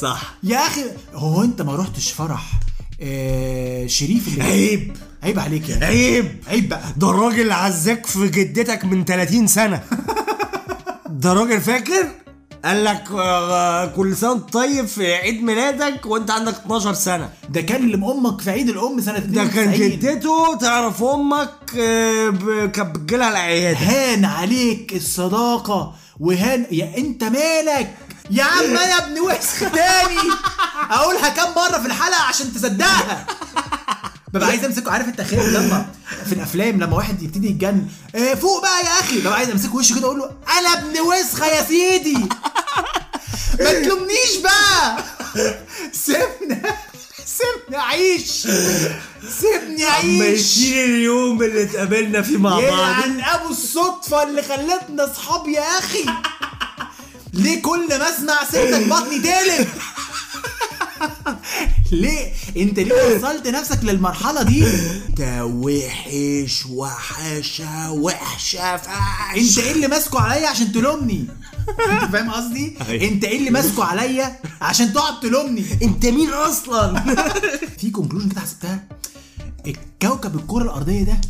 صح. 0.00 0.34
يا 0.42 0.66
أخي 0.66 0.82
هو 1.14 1.42
أنت 1.42 1.62
ما 1.62 1.76
رحتش 1.76 2.12
فرح 2.12 2.50
آه 3.00 3.86
شريف 3.86 4.28
اللي 4.28 4.42
عيب. 4.44 4.96
عيب 5.22 5.38
عليك 5.38 5.68
يا 5.68 5.86
عيب. 5.86 6.44
عيب 6.48 6.68
بقى. 6.68 6.82
ده 6.96 7.10
الراجل 7.10 7.52
عزاك 7.52 8.06
في 8.06 8.28
جدتك 8.28 8.84
من 8.84 9.04
30 9.04 9.46
سنة. 9.46 9.82
ده 11.08 11.32
راجل 11.32 11.60
فاكر؟ 11.60 12.06
قال 12.64 12.84
لك 12.84 13.04
آه، 13.12 13.86
كل 13.86 14.16
سنة 14.16 14.30
وانت 14.30 14.52
طيب 14.52 14.86
في 14.86 15.14
عيد 15.14 15.42
ميلادك 15.42 16.06
وانت 16.06 16.30
عندك 16.30 16.54
12 16.54 16.94
سنة. 16.94 17.30
ده 17.48 17.60
كلم 17.60 18.04
أمك 18.04 18.40
في 18.40 18.50
عيد 18.50 18.68
الأم 18.68 19.00
سنة 19.00 19.18
ده 19.18 19.44
كان 19.44 19.68
92. 19.68 19.90
جدته 19.90 20.58
تعرف 20.60 21.02
أمك 21.02 21.50
آه، 21.78 22.30
كانت 22.66 22.96
بتجيلها 22.96 23.28
العيادة. 23.30 23.78
هان 23.78 24.24
عليك 24.24 24.92
الصداقة 24.96 25.94
وهان 26.20 26.66
يا 26.70 26.92
أنت 26.98 27.24
مالك؟ 27.24 27.94
يا 28.30 28.44
عم 28.44 28.64
أنا 28.76 28.98
ابن 29.06 29.20
وسخ 29.20 29.58
تاني. 29.60 30.30
أقولها 30.90 31.28
كام 31.28 31.48
مرة 31.56 31.78
في 31.80 31.86
الحلقة 31.86 32.22
عشان 32.28 32.52
تصدقها. 32.54 33.26
ببقى 34.32 34.48
عايز 34.48 34.64
امسكه 34.64 34.90
عارف 34.90 35.08
انت 35.08 35.20
خير 35.20 35.42
لما 35.42 35.86
في 36.26 36.32
الأفلام 36.32 36.80
لما 36.80 36.96
واحد 36.96 37.22
يبتدي 37.22 37.48
يتجنن 37.50 37.86
إيه 38.14 38.34
فوق 38.34 38.62
بقى 38.62 38.80
يا 38.84 39.00
أخي. 39.00 39.20
ببقى 39.20 39.34
عايز 39.34 39.50
امسكه 39.50 39.74
وشه 39.76 39.94
كده 39.94 40.06
أقول 40.06 40.18
له 40.18 40.30
أنا 40.58 40.68
ابن 40.78 41.00
وسخة 41.00 41.46
يا 41.46 41.64
سيدي. 41.64 42.18
ما 43.60 43.72
تلومنيش 43.72 44.36
بقى. 44.42 45.04
سيبنا 45.92 46.76
سيبني 47.26 47.76
أعيش 47.78 48.30
سيبني 49.40 49.84
اما 49.84 50.24
أعيش. 50.24 50.40
يشيل 50.40 50.90
اليوم 50.90 51.42
اللي 51.42 51.62
اتقابلنا 51.62 52.22
فيه 52.22 52.36
مع 52.36 52.50
بعض. 52.50 52.62
يلعن 52.62 53.20
أبو 53.20 53.48
الصدفة 53.50 54.22
اللي 54.22 54.42
خلتنا 54.42 55.12
أصحاب 55.12 55.48
يا 55.48 55.78
أخي. 55.78 56.04
ليه 57.32 57.62
كل 57.62 57.88
ما 57.88 58.08
أسمع 58.10 58.44
سيرتك 58.50 58.86
بطني 58.88 59.18
تقلب؟ 59.20 59.68
ليه؟ 61.92 62.32
انت 62.56 62.78
ليه 62.78 63.16
وصلت 63.16 63.46
نفسك 63.46 63.84
للمرحلة 63.84 64.42
دي؟ 64.42 64.64
ده 65.16 65.44
وحش 65.44 66.66
وحشة 66.66 67.90
وحشة 67.92 68.76
فحش 68.76 69.38
انت 69.38 69.58
إيه 69.58 69.72
اللي 69.72 69.88
ماسكه 69.88 70.20
عليا 70.20 70.48
عشان 70.48 70.72
تلومني؟ 70.72 71.26
انت 71.90 72.12
فاهم 72.12 72.30
قصدي؟ 72.30 72.74
أيوة. 72.88 73.04
انت 73.04 73.24
إيه 73.24 73.38
اللي 73.38 73.50
ماسكه 73.50 73.84
عليا 73.84 74.38
عشان 74.60 74.92
تقعد 74.92 75.20
تلومني؟ 75.20 75.64
انت 75.82 76.06
مين 76.06 76.30
أصلا؟ 76.30 77.04
في 77.78 77.90
كونكلوجن 77.90 78.28
كده 78.28 78.40
حسبتها. 78.40 78.84
الكوكب 79.66 80.36
الكرة 80.36 80.62
الأرضية 80.62 81.02
ده 81.02 81.20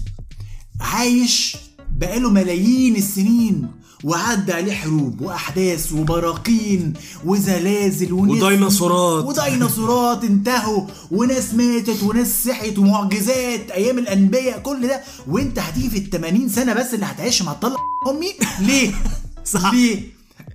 عايش 0.81 1.57
بقاله 1.91 2.31
ملايين 2.31 2.97
السنين. 2.97 3.71
وعدى 4.05 4.53
عليه 4.53 4.73
حروب 4.73 5.21
وأحداث 5.21 5.93
وبراكين 5.93 6.93
وزلازل 7.25 8.13
وناس 8.13 8.43
وديناصورات. 8.43 9.25
وديناصورات 9.25 10.25
انتهوا 10.25 10.87
وناس 11.11 11.55
ماتت 11.55 12.03
وناس 12.03 12.45
صحيت 12.45 12.79
ومعجزات 12.79 13.71
أيام 13.71 13.99
الأنبياء 13.99 14.59
كل 14.59 14.89
ده 14.89 15.01
وأنت 15.29 15.59
هتيجي 15.59 15.91
في 15.91 15.99
ال 15.99 16.11
80 16.11 16.49
سنة 16.49 16.73
بس 16.75 16.95
اللي 16.95 17.07
هتعيش 17.07 17.43
مع 17.43 17.53
الطلق 17.53 17.81
أمي 18.09 18.35
ليه؟ 18.61 18.91
صح. 19.45 19.73
ليه؟ 19.73 20.01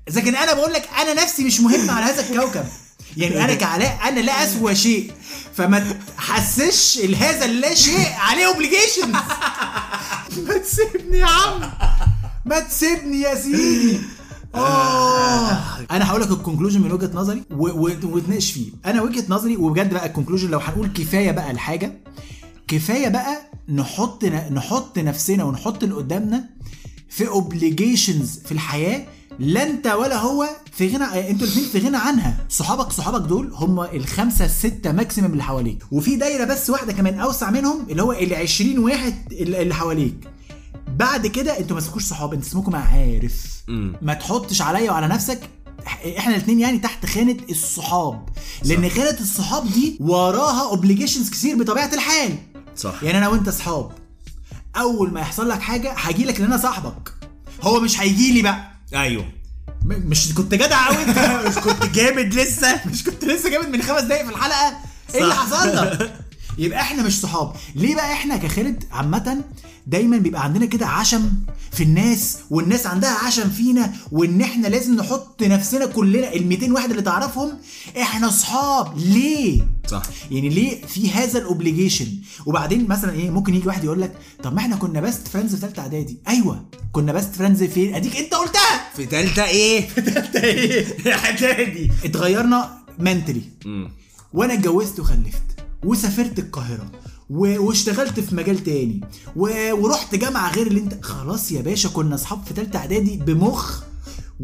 إذا 0.09 0.21
كان 0.21 0.35
أنا 0.35 0.53
بقول 0.53 0.73
لك 0.73 0.89
أنا 1.01 1.23
نفسي 1.23 1.43
مش 1.43 1.59
مهم 1.59 1.89
على 1.91 2.05
هذا 2.05 2.29
الكوكب 2.29 2.65
يعني 3.17 3.43
أنا 3.45 3.53
كعلاء 3.53 3.99
أنا 4.07 4.19
لا 4.19 4.43
اسوى 4.43 4.75
شيء 4.75 5.11
فما 5.55 5.95
تحسش 6.17 6.99
هذا 6.99 7.45
اللا 7.45 7.73
شيء 7.75 8.07
عليه 8.17 8.45
obligation 8.47 9.11
ما 10.47 10.57
تسيبني 10.57 11.17
يا 11.19 11.25
عم 11.25 11.61
ما 12.47 12.59
تسيبني 12.59 13.21
يا 13.21 13.35
سيدي 13.35 13.97
آه. 14.55 15.59
أنا 15.91 16.09
هقول 16.09 16.21
لك 16.21 16.31
ال 16.31 16.36
conclusion 16.36 16.81
من 16.81 16.91
وجهة 16.91 17.11
نظري 17.13 17.43
وتناقش 18.03 18.51
فيه. 18.51 18.71
أنا 18.85 19.01
وجهة 19.01 19.23
نظري 19.29 19.57
وبجد 19.57 19.93
بقى 19.93 20.05
ال 20.05 20.09
conclusion 20.09 20.49
لو 20.49 20.59
هنقول 20.59 20.87
كفاية 20.87 21.31
بقى 21.31 21.51
الحاجة 21.51 22.01
كفاية 22.67 23.07
بقى 23.09 23.37
نحط 23.69 24.25
نحط 24.25 24.99
نفسنا 24.99 25.43
ونحط 25.43 25.83
اللي 25.83 25.95
قدامنا 25.95 26.49
في 27.09 27.27
obligations 27.27 28.39
في 28.45 28.51
الحياة 28.51 29.05
لا 29.39 29.63
أنت 29.63 29.87
ولا 29.87 30.17
هو 30.17 30.49
في 30.71 30.87
غنى 30.87 31.29
أنتوا 31.29 31.47
الاثنين 31.47 31.65
في 31.65 31.79
غنى 31.79 31.97
عنها. 31.97 32.37
صحابك 32.49 32.91
صحابك 32.91 33.27
دول 33.27 33.51
هم 33.53 33.79
الخمسة 33.79 34.45
الستة 34.45 34.91
maximum 34.91 35.31
اللي 35.31 35.43
حواليك. 35.43 35.83
وفي 35.91 36.15
دايرة 36.15 36.45
بس 36.45 36.69
واحدة 36.69 36.93
كمان 36.93 37.19
أوسع 37.19 37.49
منهم 37.51 37.85
اللي 37.89 38.01
هو 38.03 38.11
ال 38.11 38.33
20 38.35 38.79
واحد 38.79 39.13
اللي 39.33 39.75
حواليك. 39.75 40.27
بعد 40.97 41.27
كده 41.27 41.59
أنتوا 41.59 41.75
ما 41.75 41.81
اسمكوش 41.81 42.03
صحاب 42.03 42.33
أنتوا 42.33 42.47
اسمكم 42.49 42.71
معارف 42.71 43.63
ما 44.01 44.13
تحطش 44.13 44.61
عليا 44.61 44.91
وعلى 44.91 45.07
نفسك 45.07 45.49
إحنا 46.17 46.35
الاثنين 46.35 46.59
يعني 46.59 46.79
تحت 46.79 47.05
خانة 47.05 47.37
الصحاب. 47.49 48.29
لأن 48.63 48.89
خانة 48.89 49.17
الصحاب 49.19 49.71
دي 49.71 49.97
وراها 49.99 50.69
obligations 50.69 51.29
كتير 51.29 51.55
بطبيعة 51.55 51.93
الحال. 51.93 52.35
صح. 52.75 53.03
يعني 53.03 53.17
أنا 53.17 53.27
وأنت 53.27 53.49
صحاب. 53.49 53.91
أول 54.77 55.13
ما 55.13 55.19
يحصل 55.19 55.49
لك 55.49 55.61
حاجة 55.61 55.93
هاجي 55.97 56.25
لك 56.25 56.39
لأن 56.39 56.51
أنا 56.51 56.61
صاحبك. 56.61 57.13
هو 57.61 57.79
مش 57.79 57.99
هيجي 58.01 58.33
لي 58.33 58.41
بقى. 58.41 58.71
أيوه. 58.93 59.25
مش 59.85 60.33
كنت 60.33 60.53
جدع 60.53 60.87
قوي 60.87 61.03
أنت. 61.03 61.19
مش 61.47 61.55
كنت 61.63 61.85
جامد 61.85 62.33
لسه. 62.33 62.81
مش 62.85 63.03
كنت 63.03 63.25
لسه 63.25 63.49
جامد 63.49 63.67
من 63.67 63.81
خمس 63.81 64.01
دقايق 64.01 64.25
في 64.25 64.31
الحلقة. 64.31 64.77
إيه 65.15 65.23
اللي. 65.23 65.35
حصل 65.35 65.75
لك؟ 65.75 66.13
يبقى 66.57 66.81
إحنا 66.81 67.03
مش 67.03 67.19
صحاب. 67.21 67.53
ليه 67.75 67.95
بقى 67.95 68.13
إحنا 68.13 68.37
كخالد 68.37 68.83
عامة 68.91 69.43
دايما 69.87 70.17
بيبقى 70.17 70.43
عندنا 70.43 70.65
كده 70.65 70.85
عشم 70.87 71.29
في 71.71 71.83
الناس 71.83 72.37
والناس 72.49 72.87
عندها 72.87 73.25
عشم 73.25 73.49
فينا 73.49 73.93
وإن 74.11 74.41
إحنا 74.41 74.67
لازم 74.67 74.95
نحط 74.95 75.43
نفسنا 75.43 75.85
كلنا 75.85 76.33
ال 76.33 76.47
200 76.47 76.71
واحد 76.73 76.89
اللي 76.89 77.01
تعرفهم 77.01 77.53
إحنا 78.01 78.29
صحاب. 78.29 78.97
ليه؟ 78.97 79.61
صح. 79.87 80.01
يعني 80.31 80.49
ليه 80.49 80.81
في 80.85 81.11
هذا 81.11 81.39
ال 81.39 81.46
obligation 81.46 82.07
وبعدين 82.45 82.87
مثلا 82.87 83.11
إيه 83.13 83.29
ممكن 83.29 83.55
يجي 83.55 83.67
واحد 83.67 83.83
يقول 83.83 84.01
لك 84.01 84.13
طب 84.43 84.53
ما 84.53 84.59
إحنا 84.59 84.75
كنا 84.75 85.01
best 85.01 85.27
friends 85.27 85.55
في 85.55 85.61
ثالثه 85.61 85.81
إعدادي. 85.81 86.17
أيوه 86.27 86.65
كنا 86.91 87.13
best 87.13 87.35
friends 87.35 87.63
فين؟ 87.63 87.95
أديك 87.95 88.17
أنت 88.17 88.33
قلتها! 88.33 88.89
في 88.95 89.05
تالتة 89.05 89.43
إيه؟ 89.45 89.89
انت 89.97 90.35
إيه؟ 90.35 90.85
إعدادي. 91.13 91.91
اتغيرنا 92.05 92.77
mentally 92.99 93.41
وأنا 94.33 94.53
اتجوزت 94.53 94.99
وخلفت. 94.99 95.41
وسافرت 95.85 96.39
القاهرة. 96.39 96.91
واشتغلت 97.29 98.19
في 98.19 98.35
مجال 98.35 98.63
تاني. 98.63 99.01
و... 99.35 99.73
ورحت 99.73 100.15
جامعة 100.15 100.51
غير 100.55 100.67
اللي 100.67 100.79
انت 100.79 101.05
خلاص 101.05 101.51
يا 101.51 101.61
باشا 101.61 101.89
كنا 101.89 102.15
أصحاب 102.15 102.43
في 102.45 102.53
ثالثه 102.53 102.79
إعدادي 102.79 103.17
بمخ 103.17 103.81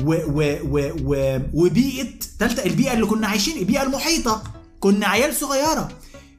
و... 0.03 0.13
و... 0.13 0.57
و... 0.63 0.91
و... 1.03 1.39
وبيئة 1.53 2.07
ثالثه 2.39 2.65
البيئة 2.65 2.93
اللي 2.93 3.05
كنا 3.05 3.27
عايشين 3.27 3.57
البيئة 3.57 3.83
المحيطة. 3.83 4.43
كنا 4.79 5.07
عيال 5.07 5.35
صغيرة. 5.35 5.89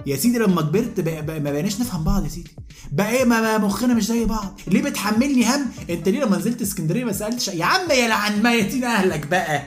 يا 0.07 0.17
سيدي 0.17 0.39
لما 0.39 0.63
كبرت 0.63 1.01
بقى 1.01 1.27
بقى 1.27 1.41
ما 1.41 1.53
بقيناش 1.53 1.81
نفهم 1.81 2.05
بعض 2.05 2.25
يا 2.25 2.29
سيدي. 2.29 2.51
بقى 2.93 3.11
إيه؟ 3.11 3.25
ما 3.25 3.59
مخنا 3.59 3.95
مش 3.95 4.07
زي 4.07 4.25
بعض. 4.25 4.61
ليه 4.67 4.83
بتحملني 4.83 5.45
هم؟ 5.47 5.67
أنت 5.91 6.09
ليه 6.09 6.25
لما 6.25 6.39
نزلت 6.39 6.63
اسكندرية 6.63 7.05
ما 7.05 7.13
سألتش؟ 7.13 7.49
يا 7.49 7.65
عم 7.65 7.91
يا 7.91 8.09
لعن 8.09 8.43
ميتين 8.43 8.85
أهلك 8.85 9.27
بقى. 9.27 9.63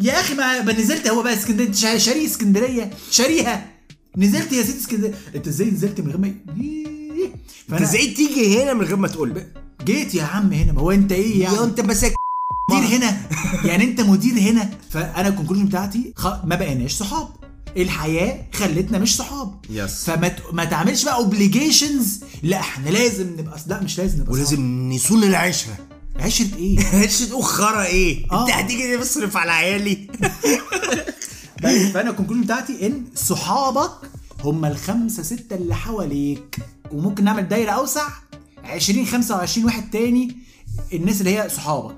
يا 0.00 0.20
أخي 0.20 0.34
ما 0.34 0.72
نزلت 0.72 1.08
هو 1.08 1.22
بقى 1.22 1.34
اسكندرية؟ 1.34 1.66
انت 1.66 1.74
شا- 1.76 1.98
شاري 1.98 2.24
اسكندرية؟ 2.26 2.90
شاريها. 3.10 3.66
نزلت 4.18 4.52
يا 4.52 4.62
سيدي 4.62 4.78
اسكندريه 4.78 5.14
انت 5.34 5.48
إزاي 5.48 5.70
نزلت 5.70 6.00
من 6.00 6.06
غير 6.08 6.18
ما 6.18 6.34
فأنا 7.68 7.82
إزاي 7.84 8.06
تيجي 8.14 8.62
هنا 8.62 8.74
من 8.74 8.84
غير 8.84 8.96
ما 8.96 9.08
تقول 9.08 9.42
جيت 9.84 10.14
يا 10.14 10.22
عم 10.24 10.52
هنا. 10.52 10.72
ما 10.72 10.80
هو 10.80 10.90
انت 10.90 11.12
إيه 11.12 11.42
يعني؟ 11.42 11.56
يا 11.56 11.64
انت 11.64 11.80
مساك 11.80 12.14
مدير 12.70 12.88
هنا. 12.98 13.20
يعني 13.64 13.84
انت 13.84 14.00
مدير 14.00 14.38
هنا. 14.38 14.70
فأنا 14.90 15.28
ال 15.28 15.31
conclusion 15.31 15.64
بتاعتي 15.66 16.12
خ... 16.16 16.26
ما 16.44 16.56
بقيناش 16.56 16.92
صحاب. 16.92 17.28
الحياة 17.76 18.44
خلتنا 18.54 18.98
مش 18.98 19.16
صحاب. 19.16 19.54
yes. 19.70 20.04
فما 20.04 20.28
ت... 20.28 20.36
ما 20.52 20.64
تعملش 20.64 21.04
بقى 21.04 21.14
obligations 21.14 22.20
لا 22.42 22.60
إحنا 22.60 22.90
لازم 22.90 23.26
نبقى 23.38 23.60
لا 23.66 23.82
مش 23.82 23.98
لازم 23.98 24.20
نبقى 24.20 24.32
ولازم 24.32 24.90
نصون 24.92 25.24
العشرة. 25.24 25.72
صحاب. 25.74 25.88
عشرة 26.26 26.56
إيه؟ 26.56 26.78
عشرة 27.06 27.40
أخرى 27.40 27.84
إيه؟ 27.86 28.24
آه. 28.32 28.42
انت 28.42 28.50
هتيجي 28.50 28.98
تصرف 28.98 29.36
على 29.36 29.50
عيالي؟ 29.52 29.98
فأنا 31.62 32.10
ال 32.10 32.13
conclusion 32.13 32.42
بتاعتي 32.42 32.86
إن 32.86 33.04
صحابك 33.14 34.10
هم 34.44 34.64
الخمسة 34.64 35.22
ستة 35.22 35.56
اللي 35.56 35.74
حواليك. 35.74 36.58
وممكن 36.92 37.24
نعمل 37.24 37.48
دايرة 37.48 37.70
أوسع 37.70 38.08
20 38.64 39.06
25 39.06 39.66
واحد 39.66 39.90
تاني 39.90 40.36
الناس 40.92 41.20
اللي 41.20 41.38
هي 41.38 41.48
صحابك. 41.48 41.96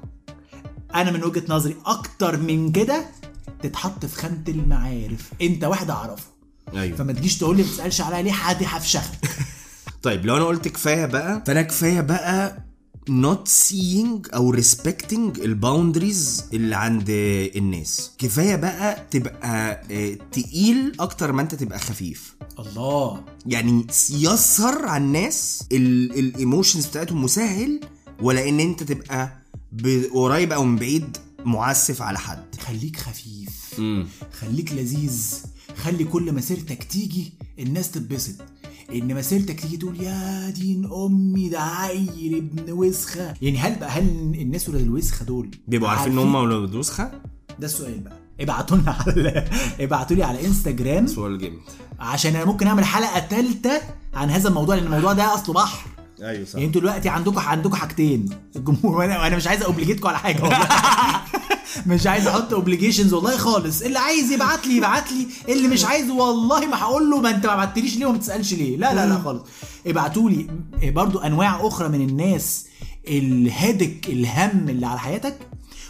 أنا 0.95 1.11
من 1.11 1.25
وجهة 1.25 1.43
نظري 1.49 1.77
أكتر 1.87 2.37
من 2.37 2.73
كده 2.73 3.05
تتحط 3.63 4.07
في 4.07 4.17
خانة 4.17 4.45
المعارف. 4.49 5.33
أنت 5.43 5.65
واحد 5.65 5.91
أعرفه. 5.91 6.27
أيوه. 6.75 6.97
فما 6.97 7.13
تجيش 7.13 7.39
تقول 7.39 7.57
لي 7.57 7.63
ما 7.63 7.69
تسألش 7.69 8.01
عليا 8.01 8.23
ليه 8.23 8.33
حد 8.33 8.63
هفشخك 8.63 9.19
طيب 10.03 10.27
لو 10.27 10.37
أنا 10.37 10.45
قلت 10.45 10.69
كفاية 10.69 11.07
بقى؟ 11.07 11.43
فأنا 11.47 11.63
كفاية 11.63 12.01
بقى 12.01 12.70
not 13.09 13.49
seeing 13.49 14.35
أو 14.35 14.57
respecting 14.57 15.41
ال 15.41 15.50
boundaries 15.50 16.45
اللي 16.53 16.77
عند 16.77 17.07
الناس. 17.57 18.11
كفاية 18.19 18.57
بقى 18.57 19.07
تبقى 19.11 19.83
آه، 19.91 20.19
تقيل 20.33 20.93
أكتر 21.01 21.33
ما 21.33 21.43
أنت 21.43 21.55
تبقى 21.55 21.79
خفيف. 21.79 22.35
الله. 22.59 23.25
يعني 23.47 23.87
يسر 24.11 24.87
على 24.87 25.05
الناس 25.05 25.65
ال 25.73 25.85
emotions 25.85 26.87
بتاعتهم 26.87 27.25
مسهل 27.25 27.81
ولا 28.23 28.49
إن 28.49 28.61
أنت 28.61 28.83
تبقى 28.83 29.37
قريب 30.15 30.53
أو 30.53 30.65
من 30.65 30.77
بعيد 30.77 31.17
معسف 31.45 32.03
على 32.03 32.19
حد. 32.19 32.45
خليك 32.61 32.97
خفيف. 32.97 33.81
خليك 34.41 34.73
لذيذ. 34.73 35.35
خلي 35.77 36.05
كل 36.05 36.33
مسيرتك 36.35 36.85
تيجي 36.85 37.33
الناس 37.59 37.91
تتبسط. 37.91 38.35
إن 38.95 39.15
مسيرتك 39.15 39.61
تيجي 39.61 39.77
تقول 39.77 40.01
يا 40.03 40.51
دين 40.51 40.91
أمي 40.93 41.49
ده 41.49 41.61
عيل 41.61 42.35
ابن 42.37 42.73
وسخة. 42.73 43.35
يعني 43.43 43.59
هل 43.59 43.75
بقى 43.75 43.89
هل 43.91 44.03
الناس 44.41 44.69
ولاد 44.69 44.81
الوسخة 44.83 45.25
دول 45.25 45.51
بيبقوا 45.69 45.91
عارفين 45.91 46.13
إن 46.13 46.19
هم 46.19 46.35
ولاد 46.35 46.75
وسخه 46.75 47.11
ده 47.59 47.67
السؤال 47.67 47.99
بقى. 48.01 48.17
ابعتوا 48.41 48.77
لنا 48.77 48.91
على 49.07 49.45
ابعتوا 49.85 50.17
لي 50.17 50.23
على 50.23 50.47
إنستجرام. 50.47 51.07
سؤال 51.07 51.39
جامد. 51.39 51.59
عشان 52.01 52.37
أنا 52.37 52.45
ممكن 52.45 52.67
أعمل 52.67 52.85
حلقة 52.85 53.21
ثالثه 53.21 53.81
عن 54.15 54.31
هذا 54.31 54.49
الموضوع 54.49 54.75
لأن 54.75 54.87
الموضوع 54.87 55.13
ده 55.13 55.35
أصله 55.35 55.55
بحر. 55.55 55.89
أيوه 56.23 56.45
صح. 56.45 56.55
يعني 56.55 56.67
أنتوا 56.67 56.81
دلوقتي 56.81 57.09
عندكم 57.09 57.39
عندكم 57.39 57.75
حاجتين. 57.75 58.29
الجمهور 58.57 58.97
وأنا 58.97 59.37
مش 59.37 59.47
عايز 59.47 59.63
obligate 59.63 60.00
كم 60.00 60.09
على 60.09 60.19
حاجة 60.19 60.43
والله. 60.43 60.59
مش 61.87 62.07
عايز 62.07 62.27
أحط 62.27 62.53
obligations 62.53 63.13
والله 63.15 63.37
خالص. 63.37 63.83
اللي 63.83 63.99
عايز 63.99 64.31
يبعت 64.33 64.67
لي 64.67 64.77
يبعت 64.77 65.13
لي. 65.13 65.27
اللي 65.49 65.69
مش 65.69 65.85
عايز 65.85 66.11
والله 66.11 66.67
ما 66.67 66.77
هقول 66.77 67.11
له 67.11 67.21
ما 67.21 67.31
انت 67.31 67.47
ما 67.47 67.57
بعتليش 67.57 67.97
ليه 67.97 68.07
وما 68.07 68.19
تسالش 68.19 68.55
ليه. 68.55 68.77
لا 68.77 68.95
لا 68.95 69.07
لا 69.07 69.19
خالص. 69.19 69.43
ابعتوا 69.87 70.31
لي. 70.31 70.47
برضو 70.91 71.19
أنواع 71.19 71.67
أخرى 71.67 71.89
من 71.89 72.09
الناس 72.09 72.67
الهدك 73.09 74.09
الهم 74.09 74.69
اللي 74.69 74.87
على 74.87 74.99
حياتك. 74.99 75.39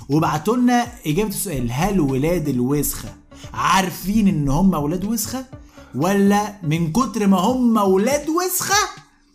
وابعتوا 0.09 0.57
لنا 0.57 0.87
إجابة 1.07 1.29
السؤال 1.29 1.69
هل 1.73 2.01
ولاد 2.01 2.49
الوسخة 2.49 3.09
عارفين 3.55 4.29
إن 4.29 4.49
هم 4.49 4.75
ولاد 4.75 5.05
وسخة؟ 5.05 5.45
ولا 5.95 6.55
من 6.63 6.93
كتر 6.93 7.27
ما 7.27 7.39
هم 7.39 7.77
ولاد 7.77 8.27
وسخة 8.29 8.89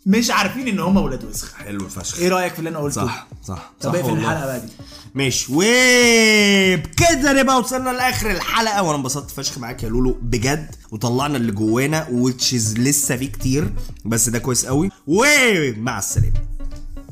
مش 0.06 0.30
عارفين 0.30 0.68
إن 0.68 0.78
هم 0.80 0.96
ولاد 0.96 1.24
وسخة؟ 1.24 1.64
حلو 1.64 1.88
فشخ. 1.88 2.18
إيه 2.18 2.28
رأيك 2.28 2.52
في 2.52 2.58
اللي 2.58 2.70
أنا 2.70 2.78
قلته؟ 2.78 3.06
صح 3.06 3.26
صح 3.44 3.70
طب 3.80 3.92
صح 3.92 3.98
اقفل. 3.98 4.12
الحلقة 4.12 4.46
بقى 4.46 4.60
دي. 4.60 4.66
ماشي 5.16 5.46
وبكده 5.52 7.32
نبقى 7.42 7.58
وصلنا 7.58 7.90
لآخر 7.90 8.30
الحلقة 8.30 8.82
وأنا 8.82 8.96
انبسطت 8.98 9.30
فشخ 9.30 9.58
معاك 9.58 9.82
يا 9.82 9.88
لولو 9.88 10.18
بجد. 10.22 10.74
وطلعنا 10.90 11.36
اللي 11.36 11.52
جوانا 11.52 12.08
وتشيز 12.10 12.78
لسه 12.78 13.16
في 13.16 13.26
كتير 13.26 13.72
بس 14.04 14.28
ده 14.28 14.38
كويس 14.38 14.66
قوي. 14.66 14.90
ومع 15.06 15.98
السلامة. 15.98 16.32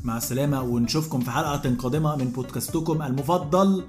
مع 0.03 0.17
السلامة 0.17 0.61
ونشوفكم 0.61 1.19
في 1.21 1.31
حلقة 1.31 1.75
قادمة 1.79 2.15
من 2.15 2.25
بودكاستكم 2.29 3.01
المفضل 3.01 3.85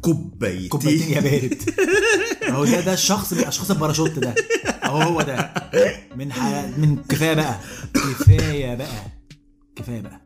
كوبايتين 0.00 0.68
كوبايتين 0.68 1.12
يا 1.12 1.20
بارد 1.20 1.62
أهو 2.50 2.64
ده 2.64 2.80
ده 2.80 2.92
الشخص 2.92 3.32
من 3.32 3.44
أشخاص 3.44 3.70
الباراشوت 3.70 4.18
ده. 4.18 4.34
أهو 4.84 4.98
هو 5.02 5.22
ده. 5.22 5.54
من 6.16 6.32
ح... 6.32 6.38
من 6.78 6.96
كفاية 7.08 7.34
بقى. 7.34 7.60
كفاية 7.94 8.74
بقى. 8.74 8.88
كفاية 9.76 10.00
بقى. 10.00 10.25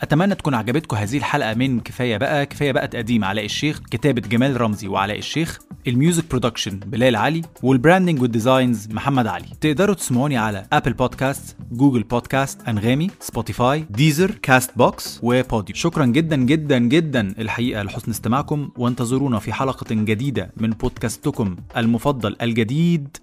أتمنى 0.00 0.34
تكون 0.34 0.54
عجبتكم 0.54 0.96
هذه 0.96 1.16
الحلقة 1.16 1.54
من 1.54 1.80
كفاية 1.80 2.16
بقى 2.16 2.46
كفاية 2.46 2.72
بقى 2.72 2.88
تقديم 2.88 3.24
علاء 3.24 3.44
الشيخ 3.44 3.80
كتابة 3.90 4.20
جمال 4.20 4.60
رمزي 4.60 4.88
وعلاء 4.88 5.18
الشيخ 5.18 5.58
ال 5.88 5.95
music 5.95 6.30
production 6.30 6.78
بلال 6.78 7.16
علي 7.16 7.42
وال 7.62 7.74
branding 7.74 8.22
وال 8.22 8.37
designs 8.37 8.88
محمد 8.90 9.26
علي. 9.26 9.46
تقدروا 9.60 9.94
تسمعوني 9.94 10.36
على 10.36 10.66
Apple 10.72 10.92
Podcast 10.92 11.56
Google 11.72 12.02
Podcast 12.02 12.68
أنغامي 12.68 13.10
Spotify 13.20 13.86
Deezer 13.90 14.30
Castbox 14.30 14.70
و 14.76 15.20
Podeo 15.22 15.76
شكرا 15.76 16.06
جدا 16.06 16.36
جدا 16.36 16.78
جدا. 16.78 17.34
الحقيقة 17.38 17.82
لحسن 17.82 18.10
استماعكم 18.10 18.70
وانتظرونا 18.76 19.38
في 19.38 19.52
حلقة 19.52 19.94
جديدة 19.94 20.50
من 20.56 20.70
بودكاستكم 20.70 21.56
المفضل 21.76 22.36
الجديد. 22.42 23.16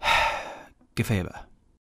كفاية 0.96 1.22
بقى. 1.22 1.53